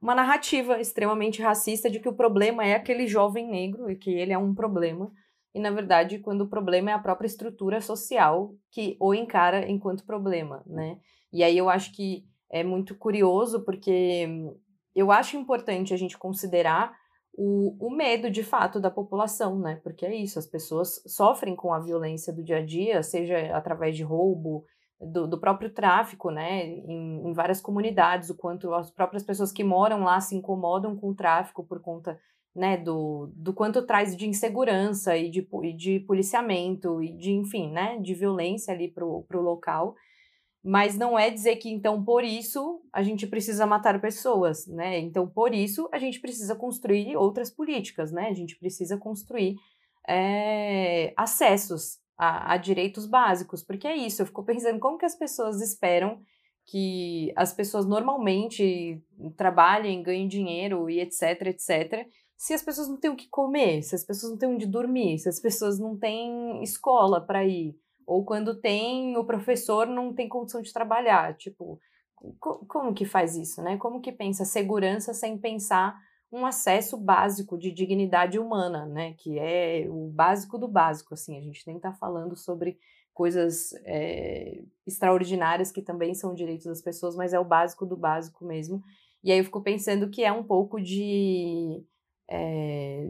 [0.00, 4.32] uma narrativa extremamente racista de que o problema é aquele jovem negro e que ele
[4.32, 5.10] é um problema.
[5.54, 10.06] E, na verdade, quando o problema é a própria estrutura social que o encara enquanto
[10.06, 10.98] problema, né?
[11.32, 14.28] E aí eu acho que é muito curioso, porque
[14.94, 16.94] eu acho importante a gente considerar
[17.34, 19.80] o, o medo, de fato, da população, né?
[19.82, 23.96] Porque é isso, as pessoas sofrem com a violência do dia a dia, seja através
[23.96, 24.64] de roubo,
[25.02, 29.64] do, do próprio tráfico, né, em, em, várias comunidades, o quanto as próprias pessoas que
[29.64, 32.18] moram lá se incomodam com o tráfico por conta,
[32.54, 37.70] né, do, do quanto traz de insegurança e de, e de policiamento e de, enfim,
[37.72, 39.94] né, de violência ali pro, pro local,
[40.64, 45.26] mas não é dizer que, então, por isso, a gente precisa matar pessoas, né, então,
[45.26, 49.56] por isso, a gente precisa construir outras políticas, né, a gente precisa construir
[50.08, 55.16] é, acessos a, a direitos básicos, porque é isso, eu fico pensando como que as
[55.16, 56.20] pessoas esperam
[56.66, 59.02] que as pessoas normalmente
[59.36, 63.94] trabalhem, ganhem dinheiro e etc, etc, se as pessoas não têm o que comer, se
[63.94, 68.24] as pessoas não têm onde dormir, se as pessoas não têm escola para ir, ou
[68.24, 71.80] quando tem, o professor não tem condição de trabalhar, tipo,
[72.40, 73.76] como que faz isso, né?
[73.76, 75.96] Como que pensa segurança sem pensar
[76.32, 79.12] um acesso básico de dignidade humana, né?
[79.18, 81.36] Que é o básico do básico, assim.
[81.36, 82.78] A gente nem está falando sobre
[83.12, 88.46] coisas é, extraordinárias que também são direitos das pessoas, mas é o básico do básico
[88.46, 88.82] mesmo.
[89.22, 91.84] E aí eu fico pensando que é um pouco de.
[92.30, 93.06] É,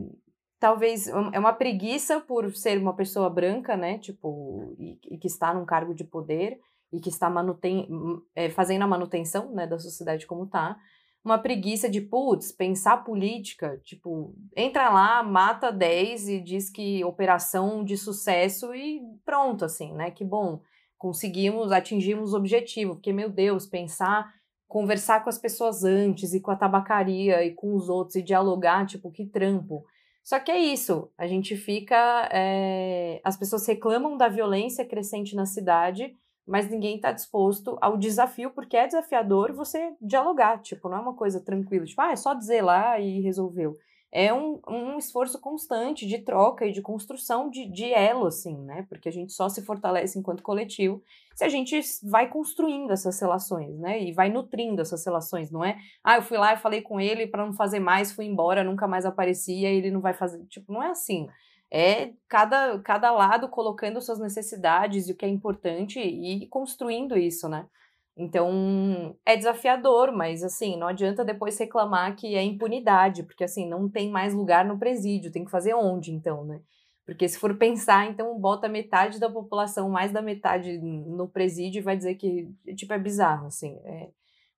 [0.59, 3.99] talvez é uma preguiça por ser uma pessoa branca, né?
[3.99, 6.59] Tipo, e, e que está num cargo de poder
[6.93, 7.89] e que está manuten,
[8.35, 10.77] é, fazendo a manutenção né, da sociedade como está
[11.25, 17.85] uma preguiça de, putz, pensar política, tipo, entra lá, mata 10 e diz que operação
[17.85, 20.11] de sucesso e pronto, assim, né?
[20.11, 20.61] Que bom,
[20.99, 24.33] conseguimos, atingimos o objetivo, porque, meu Deus, pensar,
[24.67, 28.85] conversar com as pessoas antes e com a tabacaria e com os outros e dialogar,
[28.87, 29.85] tipo, que trampo.
[30.25, 32.29] Só que é isso, a gente fica.
[32.33, 33.21] É...
[33.25, 38.77] As pessoas reclamam da violência crescente na cidade mas ninguém está disposto ao desafio, porque
[38.77, 42.63] é desafiador você dialogar, tipo, não é uma coisa tranquila, tipo, ah, é só dizer
[42.63, 43.77] lá e resolveu.
[44.15, 48.85] É um, um esforço constante de troca e de construção de, de elo, assim, né?
[48.87, 51.03] Porque a gente só se fortalece enquanto coletivo
[51.35, 54.03] se a gente vai construindo essas relações, né?
[54.03, 55.79] E vai nutrindo essas relações, não é?
[56.05, 58.87] Ah, eu fui lá e falei com ele para não fazer mais, fui embora, nunca
[58.87, 60.45] mais aparecia, ele não vai fazer.
[60.45, 61.27] Tipo, não é assim
[61.73, 67.49] é cada, cada lado colocando suas necessidades e o que é importante e construindo isso,
[67.49, 67.67] né?
[68.15, 73.89] Então, é desafiador, mas assim, não adianta depois reclamar que é impunidade, porque assim, não
[73.89, 76.61] tem mais lugar no presídio, tem que fazer onde então, né?
[77.07, 81.83] Porque se for pensar, então bota metade da população, mais da metade no presídio e
[81.83, 83.81] vai dizer que, tipo, é bizarro, assim.
[83.85, 84.11] É,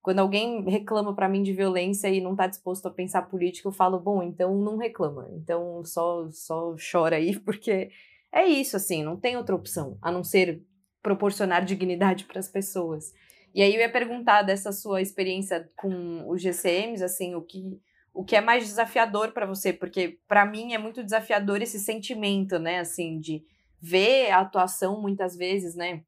[0.05, 3.71] quando alguém reclama para mim de violência e não está disposto a pensar política, eu
[3.71, 5.27] falo, bom, então não reclama.
[5.31, 7.89] Então só só chora aí, porque
[8.31, 10.61] é isso assim, não tem outra opção a não ser
[11.01, 13.13] proporcionar dignidade para as pessoas.
[13.51, 17.81] E aí eu ia perguntar dessa sua experiência com os GCMs, assim, o que
[18.13, 22.59] o que é mais desafiador para você, porque para mim é muito desafiador esse sentimento,
[22.59, 23.43] né, assim, de
[23.81, 26.03] ver a atuação muitas vezes, né,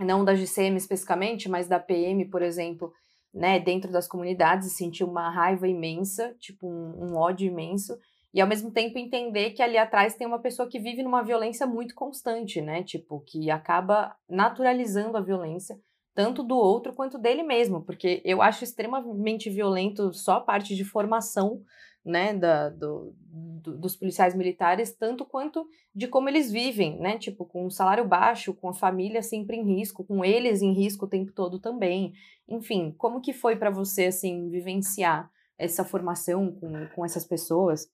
[0.00, 2.92] não da GCM especificamente, mas da PM, por exemplo,
[3.32, 7.96] né, dentro das comunidades e sentir uma raiva imensa, tipo um, um ódio imenso,
[8.32, 11.66] e ao mesmo tempo entender que ali atrás tem uma pessoa que vive numa violência
[11.66, 15.78] muito constante, né, tipo, que acaba naturalizando a violência,
[16.14, 20.84] tanto do outro quanto dele mesmo, porque eu acho extremamente violento só a parte de
[20.84, 21.62] formação
[22.08, 27.44] né, da, do, do, dos policiais militares, tanto quanto de como eles vivem, né, tipo,
[27.44, 31.08] com um salário baixo, com a família sempre em risco, com eles em risco o
[31.08, 32.14] tempo todo também.
[32.48, 37.92] Enfim, como que foi para você, assim, vivenciar essa formação com, com essas pessoas?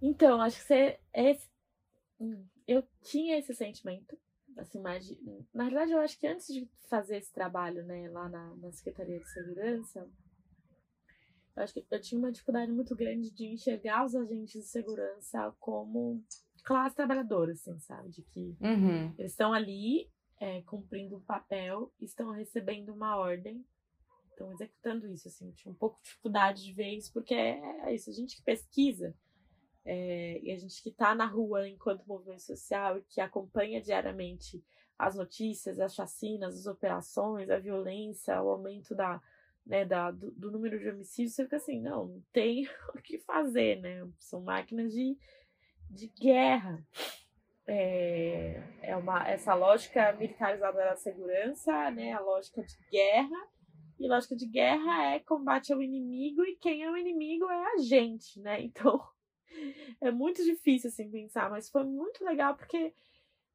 [0.00, 0.98] Então, acho que você...
[1.12, 1.46] Esse,
[2.66, 4.16] eu tinha esse sentimento,
[4.56, 5.18] assim, de,
[5.52, 9.18] na verdade, eu acho que antes de fazer esse trabalho, né, lá na, na Secretaria
[9.18, 10.08] de Segurança,
[11.56, 15.54] eu acho que eu tinha uma dificuldade muito grande de enxergar os agentes de segurança
[15.60, 16.22] como
[16.64, 18.10] classe trabalhadora, assim, sabe?
[18.10, 19.14] De que uhum.
[19.18, 20.10] eles estão ali
[20.40, 23.64] é, cumprindo um papel, estão recebendo uma ordem,
[24.30, 25.48] estão executando isso, assim.
[25.48, 28.36] Eu tinha um pouco de dificuldade de ver isso, porque é, é isso, a gente
[28.36, 29.14] que pesquisa
[29.84, 34.64] é, e a gente que está na rua enquanto movimento social e que acompanha diariamente
[34.98, 39.20] as notícias, as chacinas, as operações, a violência, o aumento da
[39.64, 43.18] né, da, do, do, número de homicídios, você fica assim, não, não tem o que
[43.18, 44.06] fazer, né?
[44.18, 45.16] São máquinas de,
[45.88, 46.84] de guerra.
[47.66, 52.12] É, é uma, essa lógica militarizada da segurança, né?
[52.12, 53.48] A lógica de guerra.
[54.00, 57.78] E lógica de guerra é combate ao inimigo, e quem é o inimigo é a
[57.78, 58.60] gente, né?
[58.64, 59.00] Então
[60.00, 62.92] é muito difícil assim pensar, mas foi muito legal porque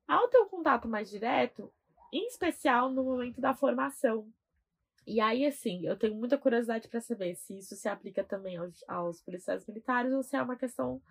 [0.08, 1.74] ao ter um contato mais direto,
[2.14, 4.32] em especial no momento da formação,
[5.08, 8.84] e aí, assim, eu tenho muita curiosidade para saber se isso se aplica também aos,
[8.90, 11.02] aos, policiais militares ou se é uma questão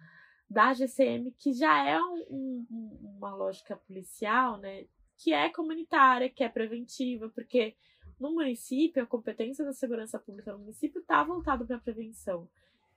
[0.49, 4.85] da GCM, que já é um, um, uma lógica policial, né?
[5.17, 7.75] Que é comunitária, que é preventiva, porque
[8.21, 12.49] no município, a competência da segurança pública no município está voltada para a prevenção.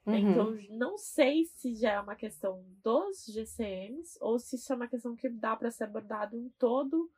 [0.06, 0.16] Uhum.
[0.16, 4.88] Então, não sei se já é uma questão dos GCMs ou se isso é uma
[4.88, 7.10] questão que dá para ser abordado em todo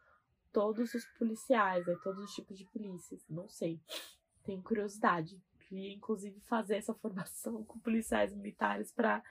[0.51, 1.95] todos os policiais, né?
[2.03, 3.23] todos os tipos de polícias.
[3.29, 3.79] Não sei.
[4.43, 5.41] Tenho curiosidade.
[5.67, 9.23] Queria, inclusive, fazer essa formação com policiais militares para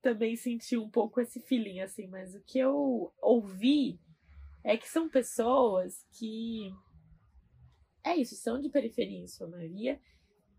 [0.00, 2.06] também sentir um pouco esse feeling, assim.
[2.06, 4.00] Mas o que eu ouvi
[4.64, 6.74] é que são pessoas que.
[8.02, 10.00] É isso, são de periferia em sua maioria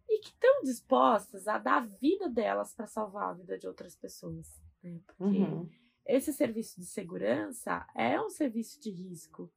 [0.08, 3.96] e que estão dispostas a dar a vida delas para salvar a vida de outras
[3.96, 4.62] pessoas.
[4.84, 5.00] Né?
[5.08, 5.70] Porque uhum.
[6.06, 9.52] esse serviço de segurança é um serviço de risco.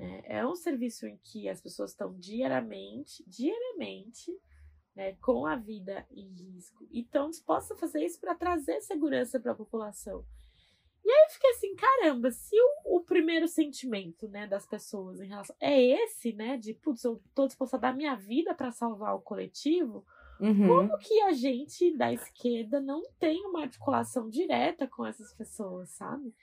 [0.00, 0.22] Né?
[0.24, 4.32] É um serviço em que as pessoas estão diariamente, diariamente,
[4.96, 9.38] né, com a vida em risco e estão dispostas a fazer isso para trazer segurança
[9.38, 10.24] para a população.
[11.04, 15.28] E aí eu fiquei assim, caramba, se o, o, primeiro sentimento, né, das pessoas em
[15.28, 19.14] relação é esse, né, de putz, eu tô disposta a dar minha vida para salvar
[19.14, 20.04] o coletivo,
[20.40, 20.66] uhum.
[20.66, 26.34] como que a gente da esquerda não tem uma articulação direta com essas pessoas, sabe?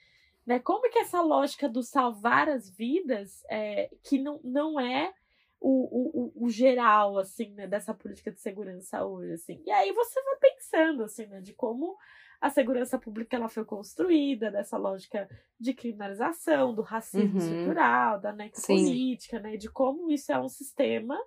[0.48, 0.60] Né?
[0.60, 5.14] Como que essa lógica do salvar as vidas, é, que não, não é
[5.60, 9.62] o, o, o geral, assim, né, dessa política de segurança hoje, assim.
[9.66, 11.98] E aí você vai pensando, assim, né, de como
[12.40, 15.28] a segurança pública ela foi construída, dessa lógica
[15.60, 17.46] de criminalização, do racismo uhum.
[17.46, 21.20] estrutural, da necropolítica, né, de como isso é um sistema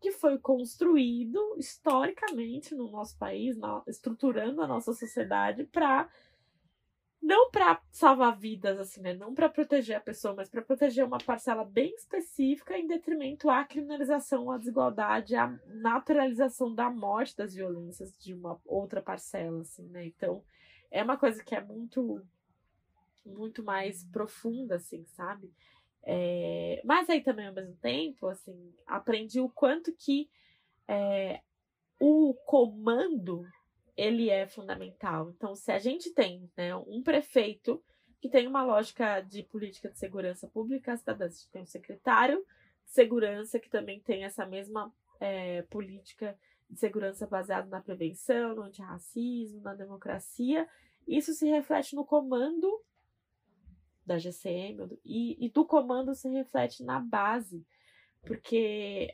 [0.00, 6.08] que foi construído historicamente no nosso país, na, estruturando a nossa sociedade para
[7.20, 9.12] não para salvar vidas, assim, né?
[9.12, 13.64] Não para proteger a pessoa, mas para proteger uma parcela bem específica em detrimento à
[13.64, 20.06] criminalização, à desigualdade, à naturalização da morte das violências de uma outra parcela, assim, né?
[20.06, 20.42] Então,
[20.90, 22.24] é uma coisa que é muito,
[23.26, 25.52] muito mais profunda, assim, sabe?
[26.04, 26.80] É...
[26.84, 30.30] Mas aí também, ao mesmo tempo, assim, aprendi o quanto que
[30.86, 31.42] é,
[32.00, 33.44] o comando
[33.98, 35.28] ele é fundamental.
[35.30, 37.82] Então, se a gente tem né, um prefeito
[38.20, 42.38] que tem uma lógica de política de segurança pública a gente tem um secretário
[42.84, 46.38] de segurança que também tem essa mesma é, política
[46.70, 50.68] de segurança baseada na prevenção, no antirracismo, na democracia.
[51.06, 52.80] Isso se reflete no comando
[54.06, 57.66] da GCM e, e do comando se reflete na base,
[58.22, 59.12] porque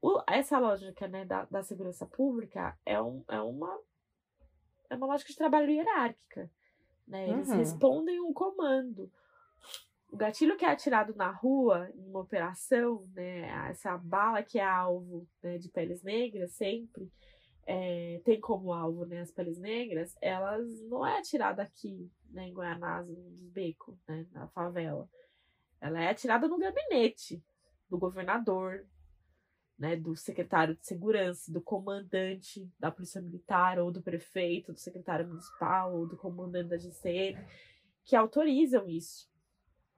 [0.00, 3.76] o, essa lógica né, da, da segurança pública é, um, é uma
[4.90, 6.50] é uma lógica de trabalho hierárquica.
[7.06, 7.30] Né?
[7.30, 7.56] Eles uhum.
[7.56, 9.10] respondem um comando.
[10.10, 14.64] O gatilho que é atirado na rua, em uma operação, né, essa bala que é
[14.64, 17.08] alvo né, de peles negras, sempre
[17.64, 22.52] é, tem como alvo né, as peles negras, elas não é atirada aqui, né, em
[22.52, 25.08] Goianás, nos becos, né, na favela.
[25.80, 27.40] Ela é atirada no gabinete
[27.88, 28.84] do governador,
[29.80, 35.26] né, do secretário de segurança, do comandante da polícia militar, ou do prefeito, do secretário
[35.26, 37.42] municipal, ou do comandante da GCM,
[38.04, 39.26] que autorizam isso.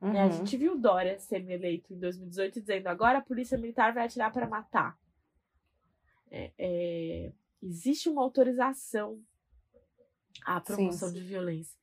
[0.00, 0.12] Uhum.
[0.12, 4.04] Né, a gente viu Dória sendo eleito em 2018 dizendo agora a polícia militar vai
[4.04, 4.96] atirar para matar.
[6.30, 9.20] É, é, existe uma autorização
[10.46, 11.20] à promoção sim, sim.
[11.20, 11.76] de violência.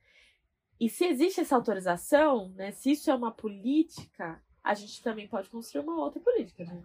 [0.79, 5.49] E se existe essa autorização, né, se isso é uma política, a gente também pode
[5.49, 6.63] construir uma outra política.
[6.63, 6.81] Né?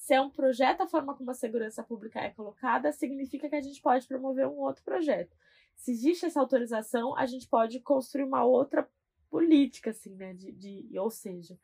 [0.00, 3.60] Se é um projeto, a forma como a segurança pública é colocada, significa que a
[3.60, 5.36] gente pode promover um outro projeto.
[5.76, 8.88] Se existe essa autorização, a gente pode construir uma outra
[9.28, 10.32] política, assim, né?
[10.32, 11.56] De, de, ou seja,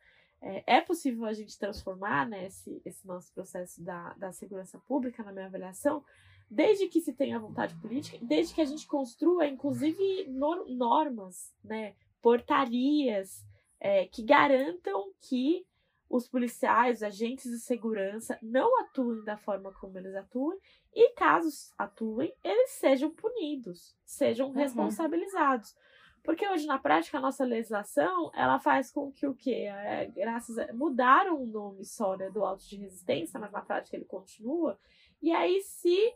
[0.43, 5.25] é, é possível a gente transformar né, esse, esse nosso processo da, da segurança pública,
[5.25, 6.05] na minha avaliação,
[6.51, 13.43] desde que se tenha vontade política, desde que a gente construa, inclusive, normas, né, portarias
[13.81, 15.67] é, que garantam que
[16.09, 20.57] os policiais, os agentes de segurança não atuem da forma como eles atuam
[20.95, 24.55] e caso atuem, eles sejam punidos, sejam uhum.
[24.55, 25.77] responsabilizados.
[26.23, 29.69] Porque hoje na prática a nossa legislação, ela faz com que o quê?
[29.69, 33.97] É, graças a, mudaram o nome só né, do auto de resistência, mas na prática
[33.97, 34.79] ele continua.
[35.23, 36.15] E aí se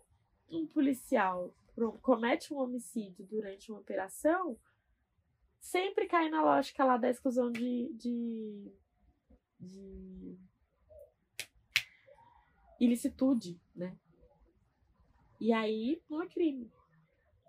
[0.50, 1.54] um policial
[2.02, 4.58] comete um homicídio durante uma operação,
[5.60, 8.72] sempre cai na lógica lá da exclusão de, de
[9.60, 10.38] de
[12.80, 13.96] ilicitude, né?
[15.40, 16.70] E aí não é crime.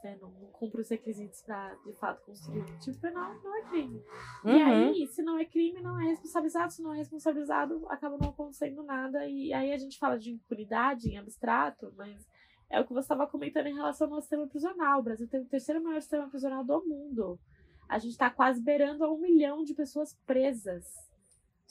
[0.04, 0.18] Né?
[0.20, 4.04] Não, não cumpre os requisitos para de fato construir um tipo penal, não é crime.
[4.44, 4.58] Uhum.
[4.58, 6.74] E aí, se não é crime, não é responsabilizado.
[6.74, 9.28] Se não é responsabilizado, acaba não acontecendo nada.
[9.28, 12.28] E aí a gente fala de impunidade em abstrato, mas
[12.70, 15.00] é o que você estava comentando em relação ao sistema prisional.
[15.00, 17.40] O Brasil tem o terceiro maior sistema prisional do mundo.
[17.88, 21.11] A gente está quase beirando a um milhão de pessoas presas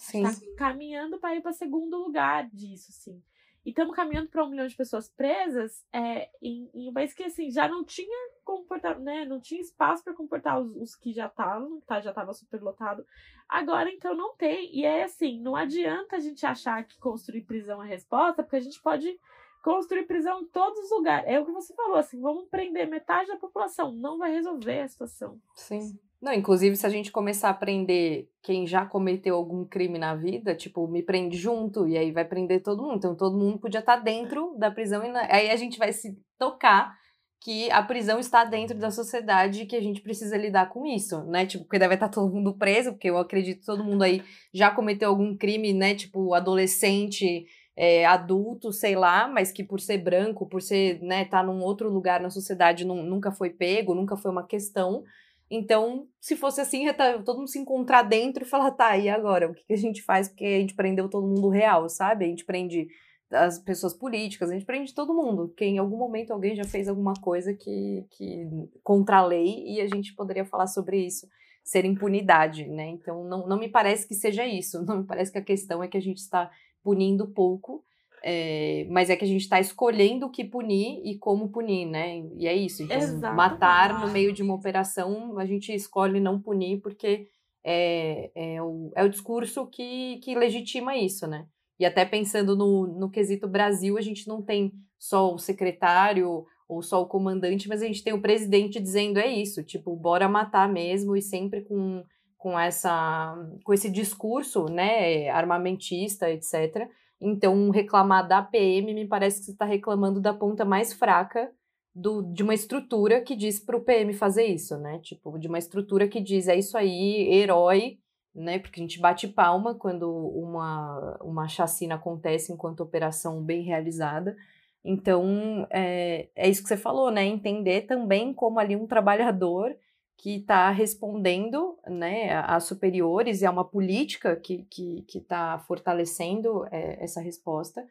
[0.00, 0.22] Sim.
[0.22, 3.22] Tá caminhando para ir para segundo lugar disso, sim.
[3.62, 7.22] E estamos caminhando para um milhão de pessoas presas é, em, em, um país que
[7.22, 9.26] assim, já não tinha comportar, né?
[9.26, 12.00] Não tinha espaço para comportar os, os, que já estavam, tá?
[12.00, 13.04] Já estava superlotado.
[13.46, 14.74] Agora, então, não tem.
[14.74, 18.56] E é assim, não adianta a gente achar que construir prisão é a resposta, porque
[18.56, 19.20] a gente pode
[19.62, 21.28] construir prisão em todos os lugares.
[21.28, 23.92] É o que você falou, assim, vamos prender metade da população.
[23.92, 25.38] Não vai resolver a situação.
[25.54, 26.00] Sim.
[26.20, 30.54] Não, inclusive, se a gente começar a prender quem já cometeu algum crime na vida,
[30.54, 32.96] tipo, me prende junto, e aí vai prender todo mundo.
[32.96, 36.18] Então, todo mundo podia estar tá dentro da prisão, e aí a gente vai se
[36.38, 36.94] tocar
[37.42, 41.24] que a prisão está dentro da sociedade e que a gente precisa lidar com isso,
[41.24, 41.46] né?
[41.46, 44.22] Tipo, porque deve estar tá todo mundo preso, porque eu acredito que todo mundo aí
[44.52, 45.94] já cometeu algum crime, né?
[45.94, 51.42] Tipo, adolescente, é, adulto, sei lá, mas que por ser branco, por ser, né, tá
[51.42, 55.02] num outro lugar na sociedade, nunca foi pego, nunca foi uma questão.
[55.50, 56.86] Então, se fosse assim,
[57.24, 59.50] todo mundo se encontrar dentro e falar, tá, e agora?
[59.50, 60.28] O que, a gente faz?
[60.28, 62.24] Porque a gente prendeu todo mundo real, sabe?
[62.24, 62.86] A gente prende
[63.32, 66.88] as pessoas políticas, a gente prende todo mundo, porque em algum momento alguém já fez
[66.88, 68.48] alguma coisa que, que
[68.82, 71.28] contra a lei e a gente poderia falar sobre isso,
[71.64, 72.88] ser impunidade, né?
[72.88, 75.88] Então, não, não me parece que seja isso, não me parece que a questão é
[75.88, 76.50] que a gente está
[76.82, 77.84] punindo pouco,
[78.22, 82.22] é, mas é que a gente está escolhendo o que punir e como punir, né?
[82.36, 82.82] E é isso.
[82.82, 82.98] Então,
[83.34, 87.28] matar no meio de uma operação, a gente escolhe não punir porque
[87.64, 91.46] é, é, o, é o discurso que, que legitima isso, né?
[91.78, 96.82] E até pensando no, no quesito Brasil, a gente não tem só o secretário ou
[96.82, 100.68] só o comandante, mas a gente tem o presidente dizendo é isso, tipo, bora matar
[100.68, 102.04] mesmo e sempre com,
[102.36, 106.86] com essa com esse discurso, né, armamentista, etc.
[107.20, 111.52] Então, reclamar da PM me parece que você está reclamando da ponta mais fraca
[111.94, 114.98] do, de uma estrutura que diz para o PM fazer isso, né?
[115.00, 117.98] Tipo, de uma estrutura que diz é isso aí, herói,
[118.34, 118.58] né?
[118.58, 124.36] Porque a gente bate palma quando uma, uma chacina acontece enquanto operação bem realizada.
[124.84, 127.24] Então, é, é isso que você falou, né?
[127.26, 129.76] Entender também como ali um trabalhador
[130.20, 134.66] que está respondendo né, a superiores e a uma política que
[135.08, 137.82] está tá fortalecendo é, essa resposta.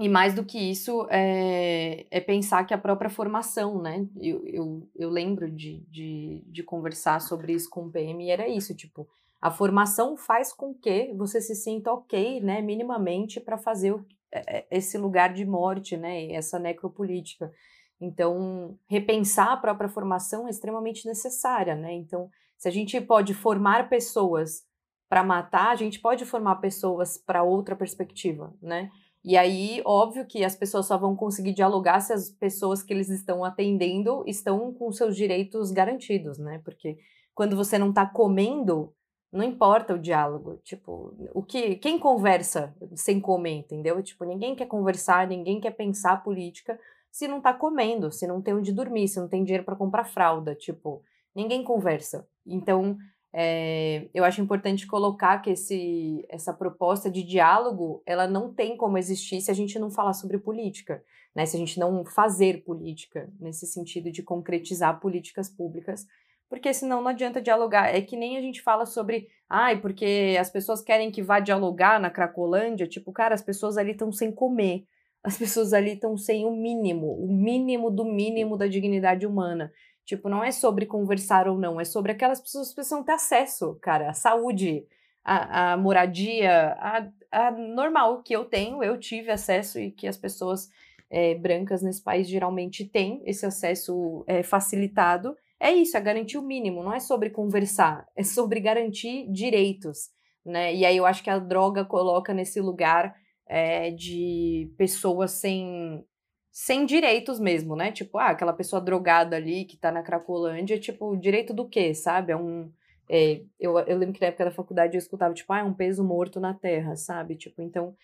[0.00, 4.06] E mais do que isso, é, é, pensar que a própria formação, né?
[4.16, 8.48] Eu, eu, eu lembro de, de, de conversar sobre isso com o PM e era
[8.48, 9.06] isso, tipo,
[9.38, 14.64] a formação faz com que você se sinta ok, né, minimamente, para fazer o, é,
[14.70, 17.52] esse lugar de morte, né, essa necropolítica.
[18.00, 21.92] Então, repensar a própria formação é extremamente necessária, né?
[21.92, 24.62] Então, se a gente pode formar pessoas
[25.08, 28.90] para matar, a gente pode formar pessoas para outra perspectiva, né?
[29.24, 33.08] E aí, óbvio que as pessoas só vão conseguir dialogar se as pessoas que eles
[33.08, 36.60] estão atendendo estão com seus direitos garantidos, né?
[36.64, 36.98] Porque
[37.34, 38.92] quando você não está comendo,
[39.32, 44.02] não importa o diálogo, tipo, o que quem conversa sem comer, entendeu?
[44.02, 46.78] Tipo, ninguém quer conversar, ninguém quer pensar política
[47.10, 50.04] se não tá comendo, se não tem onde dormir, se não tem dinheiro para comprar
[50.04, 51.02] fralda, tipo,
[51.34, 52.26] ninguém conversa.
[52.46, 52.96] Então,
[53.32, 58.98] é, eu acho importante colocar que esse, essa proposta de diálogo, ela não tem como
[58.98, 61.02] existir se a gente não falar sobre política,
[61.34, 61.44] né?
[61.44, 66.06] Se a gente não fazer política, nesse sentido de concretizar políticas públicas
[66.48, 67.94] porque senão não adianta dialogar.
[67.94, 72.00] É que nem a gente fala sobre, ai, porque as pessoas querem que vá dialogar
[72.00, 74.84] na Cracolândia, tipo, cara, as pessoas ali estão sem comer.
[75.22, 79.72] As pessoas ali estão sem o mínimo, o mínimo do mínimo da dignidade humana.
[80.04, 83.78] Tipo, não é sobre conversar ou não, é sobre aquelas pessoas que precisam ter acesso,
[83.82, 84.86] cara, à saúde,
[85.22, 90.16] à, à moradia, a, a normal que eu tenho, eu tive acesso e que as
[90.16, 90.70] pessoas
[91.10, 96.42] é, brancas nesse país geralmente têm esse acesso é, facilitado é isso, é garantir o
[96.42, 100.10] mínimo, não é sobre conversar, é sobre garantir direitos,
[100.44, 100.72] né?
[100.74, 103.16] E aí eu acho que a droga coloca nesse lugar
[103.48, 106.04] é, de pessoas sem,
[106.52, 107.90] sem direitos mesmo, né?
[107.90, 112.32] Tipo, ah, aquela pessoa drogada ali que tá na Cracolândia, tipo, direito do quê, sabe?
[112.32, 112.70] É um.
[113.10, 115.72] É, eu, eu lembro que na época da faculdade eu escutava, tipo, ah, é um
[115.72, 117.36] peso morto na terra, sabe?
[117.36, 117.96] Tipo, então.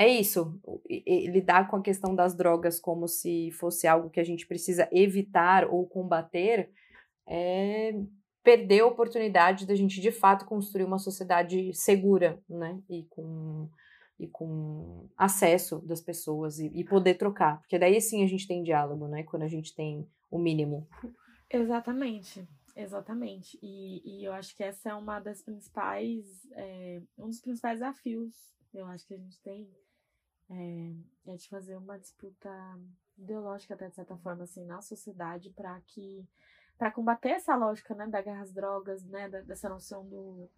[0.00, 0.56] É isso,
[0.88, 5.66] lidar com a questão das drogas como se fosse algo que a gente precisa evitar
[5.68, 6.70] ou combater,
[7.26, 7.94] é
[8.44, 12.78] perder a oportunidade da gente de fato construir uma sociedade segura, né?
[12.88, 13.68] E com,
[14.18, 17.60] e com acesso das pessoas e, e poder trocar.
[17.60, 19.22] Porque daí sim a gente tem diálogo, né?
[19.22, 20.88] Quando a gente tem o mínimo.
[21.50, 22.46] Exatamente.
[22.74, 23.58] Exatamente.
[23.62, 28.34] E, e eu acho que essa é uma das principais, é, um dos principais desafios,
[28.72, 29.68] eu acho que a gente tem,
[30.48, 30.92] é,
[31.32, 32.50] é de fazer uma disputa
[33.16, 36.24] ideológica, até de certa forma, assim, na sociedade, para que
[36.78, 40.48] para combater essa lógica né, da guerra às drogas, né, dessa noção do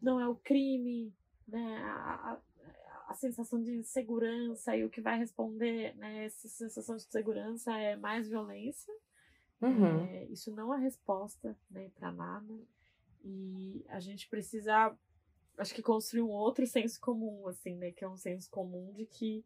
[0.00, 1.14] não é o crime,
[1.46, 2.38] né, a,
[3.06, 7.96] a, sensação de segurança e o que vai responder né, essa sensação de segurança é
[7.96, 8.92] mais violência.
[9.60, 10.04] Uhum.
[10.06, 12.54] É, isso não é resposta né, para nada.
[13.24, 14.96] E a gente precisa,
[15.58, 17.90] acho que, construir um outro senso comum, assim, né?
[17.90, 19.44] Que é um senso comum de que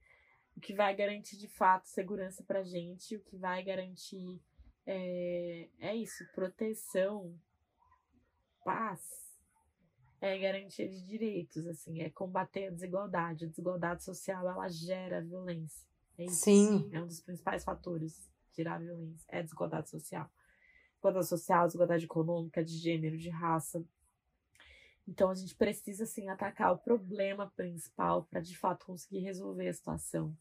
[0.56, 4.40] o que vai garantir de fato segurança para gente, o que vai garantir
[4.86, 7.34] é, é isso, proteção,
[8.64, 9.00] paz,
[10.20, 13.46] é garantia de direitos, assim, é combater a desigualdade.
[13.46, 15.88] A desigualdade social, ela gera violência.
[16.18, 16.44] É isso.
[16.44, 16.88] Sim.
[16.92, 20.30] É um dos principais fatores de gerar violência, é a desigualdade social.
[20.92, 23.82] Desigualdade social, desigualdade econômica, de gênero, de raça.
[25.08, 29.72] Então a gente precisa, assim, atacar o problema principal para de fato conseguir resolver a
[29.72, 30.36] situação.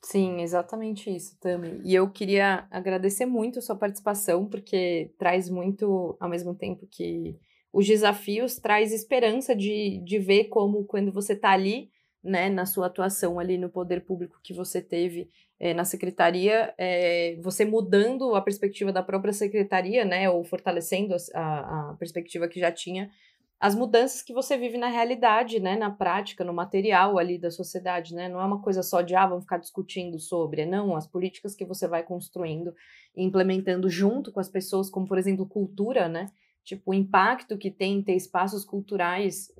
[0.00, 1.80] Sim, exatamente isso, Tami.
[1.84, 7.38] E eu queria agradecer muito a sua participação, porque traz muito, ao mesmo tempo que
[7.76, 11.90] os desafios, traz esperança de, de ver como, quando você está ali,
[12.24, 15.28] né, na sua atuação ali no poder público que você teve
[15.60, 21.90] é, na secretaria, é, você mudando a perspectiva da própria secretaria, né, ou fortalecendo a,
[21.90, 23.10] a perspectiva que já tinha,
[23.60, 28.14] as mudanças que você vive na realidade, né, na prática, no material ali da sociedade,
[28.14, 28.28] né?
[28.28, 31.54] Não é uma coisa só de ah, vamos ficar discutindo sobre, é não, as políticas
[31.54, 32.74] que você vai construindo
[33.14, 36.30] e implementando junto com as pessoas, como por exemplo, cultura, né?
[36.66, 39.52] Tipo, o impacto que tem ter espaços culturais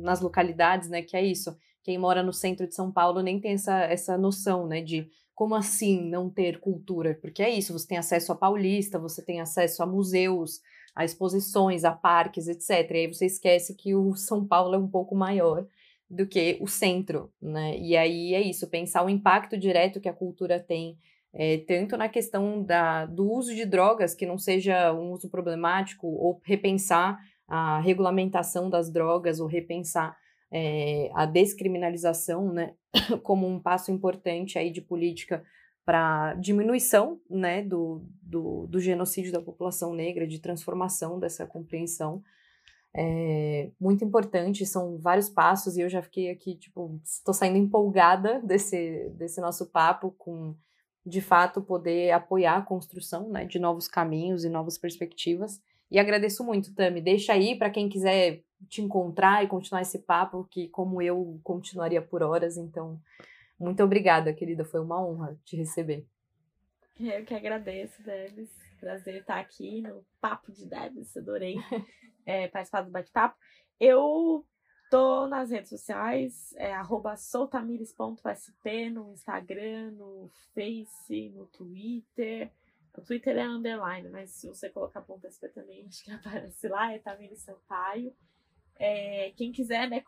[0.00, 1.02] nas localidades, né?
[1.02, 1.56] Que é isso.
[1.82, 4.80] Quem mora no centro de São Paulo nem tem essa, essa noção, né?
[4.80, 7.18] De como assim não ter cultura?
[7.20, 10.60] Porque é isso, você tem acesso a Paulista, você tem acesso a museus,
[10.94, 12.88] a exposições, a parques, etc.
[12.92, 15.66] E aí você esquece que o São Paulo é um pouco maior
[16.08, 17.76] do que o centro, né?
[17.76, 20.96] E aí é isso, pensar o impacto direto que a cultura tem,
[21.32, 26.06] é, tanto na questão da, do uso de drogas, que não seja um uso problemático,
[26.06, 30.16] ou repensar a regulamentação das drogas, ou repensar
[30.52, 32.74] é, a descriminalização, né,
[33.22, 35.42] como um passo importante aí de política
[35.84, 42.22] para diminuição né, do, do, do, genocídio da população negra, de transformação dessa compreensão.
[42.94, 48.40] É muito importante, são vários passos, e eu já fiquei aqui, tipo, estou saindo empolgada
[48.44, 50.54] desse, desse nosso papo, com
[51.04, 55.60] de fato poder apoiar a construção né, de novos caminhos e novas perspectivas.
[55.90, 57.00] E agradeço muito, Tami.
[57.00, 62.02] Deixa aí para quem quiser te encontrar e continuar esse papo, que como eu continuaria
[62.02, 63.00] por horas, então
[63.58, 64.64] muito obrigada, querida.
[64.64, 66.06] Foi uma honra te receber.
[66.98, 68.50] Eu que agradeço, Debs.
[68.78, 71.14] Prazer estar aqui no Papo de Debs.
[71.16, 71.56] Adorei
[72.24, 73.36] é, participar do bate-papo.
[73.78, 74.44] Eu
[74.90, 76.74] tô nas redes sociais, é
[77.16, 82.50] soltamires.sp, no Instagram, no Face, no Twitter.
[82.98, 86.92] O Twitter é underline, mas se você colocar ponto .sp também, acho que aparece lá,
[86.92, 88.12] é Tamires Sampaio.
[88.76, 90.02] É, quem quiser, né,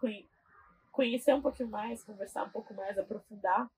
[0.91, 3.71] conhecer um pouquinho mais, conversar um pouco mais, aprofundar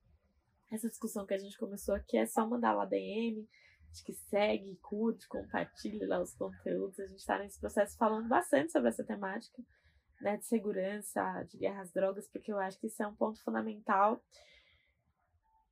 [0.72, 3.46] essa discussão que a gente começou aqui, é só mandar lá DM.
[3.90, 6.98] Acho que segue, curte, compartilhe lá os conteúdos.
[6.98, 9.62] A gente está nesse processo falando bastante sobre essa temática
[10.24, 13.42] né, de segurança, de guerra às drogas, porque eu acho que isso é um ponto
[13.42, 14.24] fundamental.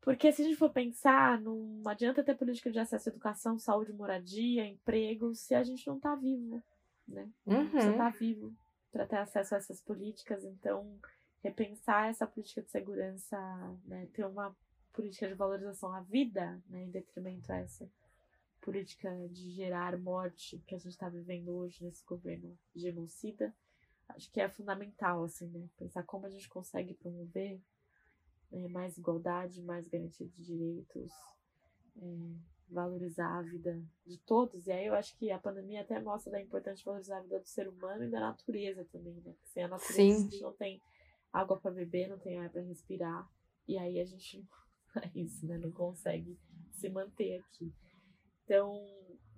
[0.03, 3.95] Porque se a gente for pensar, não adianta ter política de acesso à educação, saúde,
[3.95, 6.63] moradia, emprego, se a gente não está vivo,
[7.09, 7.31] né?
[7.47, 7.71] Uhum.
[7.71, 8.55] Você está vivo
[8.91, 10.45] para ter acesso a essas políticas.
[10.45, 10.99] Então,
[11.43, 13.39] repensar essa política de segurança,
[13.87, 14.55] né, ter uma
[14.93, 17.91] política de valorização à vida, né, em detrimento a essa
[18.61, 23.55] política de gerar morte que a gente está vivendo hoje nesse governo genocida,
[24.17, 27.61] acho que é fundamental, assim, né, pensar como a gente consegue promover
[28.51, 31.13] né, mais igualdade, mais garantia de direitos,
[31.97, 34.67] é, valorizar a vida de todos.
[34.67, 37.39] E aí eu acho que a pandemia até mostra da importância de valorizar a vida
[37.39, 39.33] do ser humano e da natureza também, né?
[39.33, 40.15] Porque sem a natureza Sim.
[40.15, 40.81] a gente não tem
[41.33, 43.29] água para beber, não tem ar para respirar.
[43.69, 44.45] E aí a gente
[44.97, 45.59] é isso, né?
[45.59, 46.39] Não consegue
[46.73, 47.73] se manter aqui.
[48.45, 48.85] Então,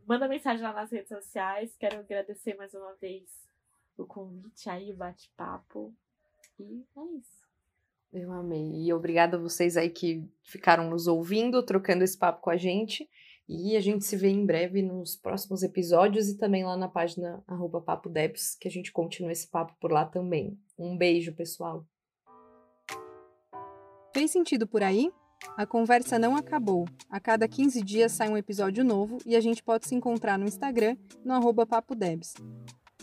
[0.07, 1.77] manda mensagem lá nas redes sociais.
[1.77, 3.29] Quero agradecer mais uma vez
[3.99, 5.95] o convite aí, o bate-papo.
[6.59, 7.45] E é isso.
[8.12, 8.84] Eu amei.
[8.84, 13.09] E obrigada a vocês aí que ficaram nos ouvindo, trocando esse papo com a gente.
[13.49, 17.42] E a gente se vê em breve nos próximos episódios e também lá na página
[17.47, 20.59] arroba Papo Debs, que a gente continua esse papo por lá também.
[20.78, 21.84] Um beijo, pessoal.
[24.14, 25.12] Fez sentido por aí?
[25.57, 26.86] A conversa não acabou.
[27.11, 30.47] A cada 15 dias sai um episódio novo e a gente pode se encontrar no
[30.47, 32.32] Instagram, no arroba Papo Debs.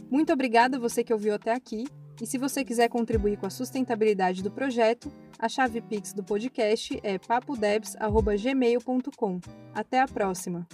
[0.09, 1.85] Muito obrigada você que ouviu até aqui.
[2.21, 6.99] E se você quiser contribuir com a sustentabilidade do projeto, a chave Pix do podcast
[7.01, 9.39] é papodebs.gmail.com.
[9.73, 10.67] Até a próxima!